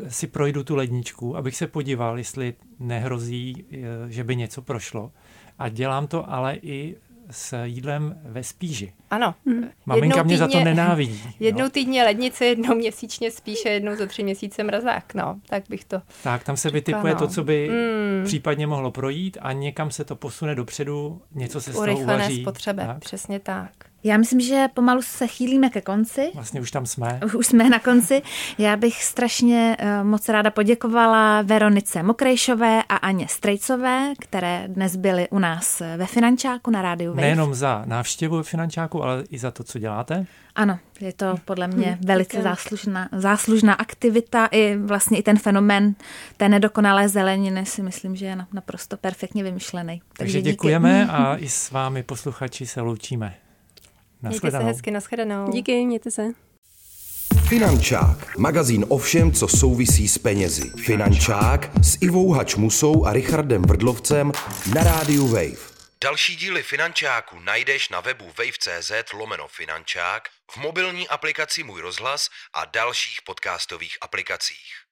si 0.08 0.26
projdu 0.26 0.64
tu 0.64 0.76
ledničku, 0.76 1.36
abych 1.36 1.56
se 1.56 1.66
podíval, 1.66 2.18
jestli 2.18 2.54
nehrozí, 2.78 3.64
eh, 3.72 3.76
že 4.08 4.24
by 4.24 4.36
něco 4.36 4.62
prošlo. 4.62 5.12
A 5.58 5.68
dělám 5.68 6.06
to 6.06 6.30
ale 6.30 6.56
i 6.62 6.96
s 7.30 7.64
jídlem 7.64 8.18
ve 8.22 8.42
spíži. 8.42 8.92
Ano. 9.10 9.34
Hmm. 9.46 9.70
Maminka 9.86 10.22
mě 10.22 10.38
za 10.38 10.48
to 10.48 10.64
nenávidí. 10.64 11.22
Jednou 11.40 11.62
no. 11.64 11.70
týdně 11.70 12.04
lednice, 12.04 12.44
jednou 12.44 12.74
měsíčně 12.74 13.30
spíše, 13.30 13.68
jednou 13.68 13.96
za 13.96 14.06
tři 14.06 14.22
měsíce 14.22 14.64
mrazák. 14.64 15.14
No, 15.14 15.40
tak 15.48 15.62
bych 15.68 15.84
to 15.84 16.02
Tak, 16.22 16.44
tam 16.44 16.56
se 16.56 16.70
vytipuje 16.70 17.12
no. 17.12 17.18
to, 17.18 17.28
co 17.28 17.44
by 17.44 17.68
hmm. 17.68 18.24
případně 18.24 18.66
mohlo 18.66 18.90
projít 18.90 19.38
a 19.40 19.52
někam 19.52 19.90
se 19.90 20.04
to 20.04 20.16
posune 20.16 20.54
dopředu, 20.54 21.22
něco 21.34 21.60
se 21.60 21.72
z 21.72 21.74
toho 21.74 21.98
uvaří. 21.98 22.42
spotřeby, 22.42 22.82
tak. 22.86 22.98
přesně 22.98 23.40
tak. 23.40 23.70
Já 24.06 24.16
myslím, 24.16 24.40
že 24.40 24.68
pomalu 24.74 25.02
se 25.02 25.26
chýlíme 25.26 25.70
ke 25.70 25.80
konci. 25.80 26.30
Vlastně 26.34 26.60
už 26.60 26.70
tam 26.70 26.86
jsme. 26.86 27.20
Už 27.36 27.46
jsme 27.46 27.70
na 27.70 27.78
konci. 27.78 28.22
Já 28.58 28.76
bych 28.76 29.04
strašně 29.04 29.76
uh, 29.82 30.06
moc 30.06 30.28
ráda 30.28 30.50
poděkovala 30.50 31.42
Veronice 31.42 32.02
Mokrejšové 32.02 32.82
a 32.88 32.96
Aně 32.96 33.28
Strejcové, 33.28 34.12
které 34.18 34.64
dnes 34.68 34.96
byly 34.96 35.28
u 35.28 35.38
nás 35.38 35.82
ve 35.96 36.06
Finančáku 36.06 36.70
na 36.70 36.82
rádiu 36.82 37.10
Wave. 37.10 37.22
Nejenom 37.22 37.54
za 37.54 37.82
návštěvu 37.86 38.36
ve 38.36 38.42
Finančáku, 38.42 39.02
ale 39.02 39.24
i 39.30 39.38
za 39.38 39.50
to, 39.50 39.64
co 39.64 39.78
děláte. 39.78 40.26
Ano, 40.54 40.78
je 41.00 41.12
to 41.12 41.34
podle 41.44 41.68
mě 41.68 41.86
hmm, 41.86 41.98
velice 42.06 42.42
záslužná, 42.42 43.08
záslužná 43.12 43.74
aktivita 43.74 44.46
i 44.46 44.76
vlastně 44.76 45.18
i 45.18 45.22
ten 45.22 45.38
fenomén 45.38 45.94
té 46.36 46.48
nedokonalé 46.48 47.08
zeleniny 47.08 47.66
si 47.66 47.82
myslím, 47.82 48.16
že 48.16 48.26
je 48.26 48.38
naprosto 48.52 48.96
perfektně 48.96 49.44
vymyšlený. 49.44 50.02
Takže, 50.16 50.32
Takže 50.32 50.42
děkujeme 50.42 51.00
díky. 51.00 51.10
a 51.12 51.36
i 51.36 51.48
s 51.48 51.70
vámi 51.70 52.02
posluchači 52.02 52.66
se 52.66 52.80
loučíme. 52.80 53.34
Mějte 54.22 54.50
se 54.50 54.58
hezky, 54.58 54.90
nashledanou. 54.90 55.50
Díky, 55.50 55.86
mějte 55.86 56.10
se. 56.10 56.22
Finančák, 57.48 58.36
magazín 58.38 58.84
o 58.88 58.98
všem, 58.98 59.32
co 59.32 59.48
souvisí 59.48 60.08
s 60.08 60.18
penězi. 60.18 60.70
Finančák 60.70 61.70
s 61.82 61.98
Ivou 62.00 62.30
Hačmusou 62.32 63.06
a 63.06 63.12
Richardem 63.12 63.62
Vrdlovcem 63.62 64.32
na 64.74 64.82
rádiu 64.82 65.26
Wave. 65.26 65.76
Další 66.04 66.36
díly 66.36 66.62
Finančáku 66.62 67.40
najdeš 67.40 67.88
na 67.88 68.00
webu 68.00 68.24
wave.cz 68.24 68.92
lomeno 69.12 69.48
Finančák, 69.48 70.28
v 70.50 70.56
mobilní 70.56 71.08
aplikaci 71.08 71.62
Můj 71.62 71.80
rozhlas 71.80 72.28
a 72.54 72.64
dalších 72.64 73.18
podcastových 73.26 73.98
aplikacích. 74.00 74.85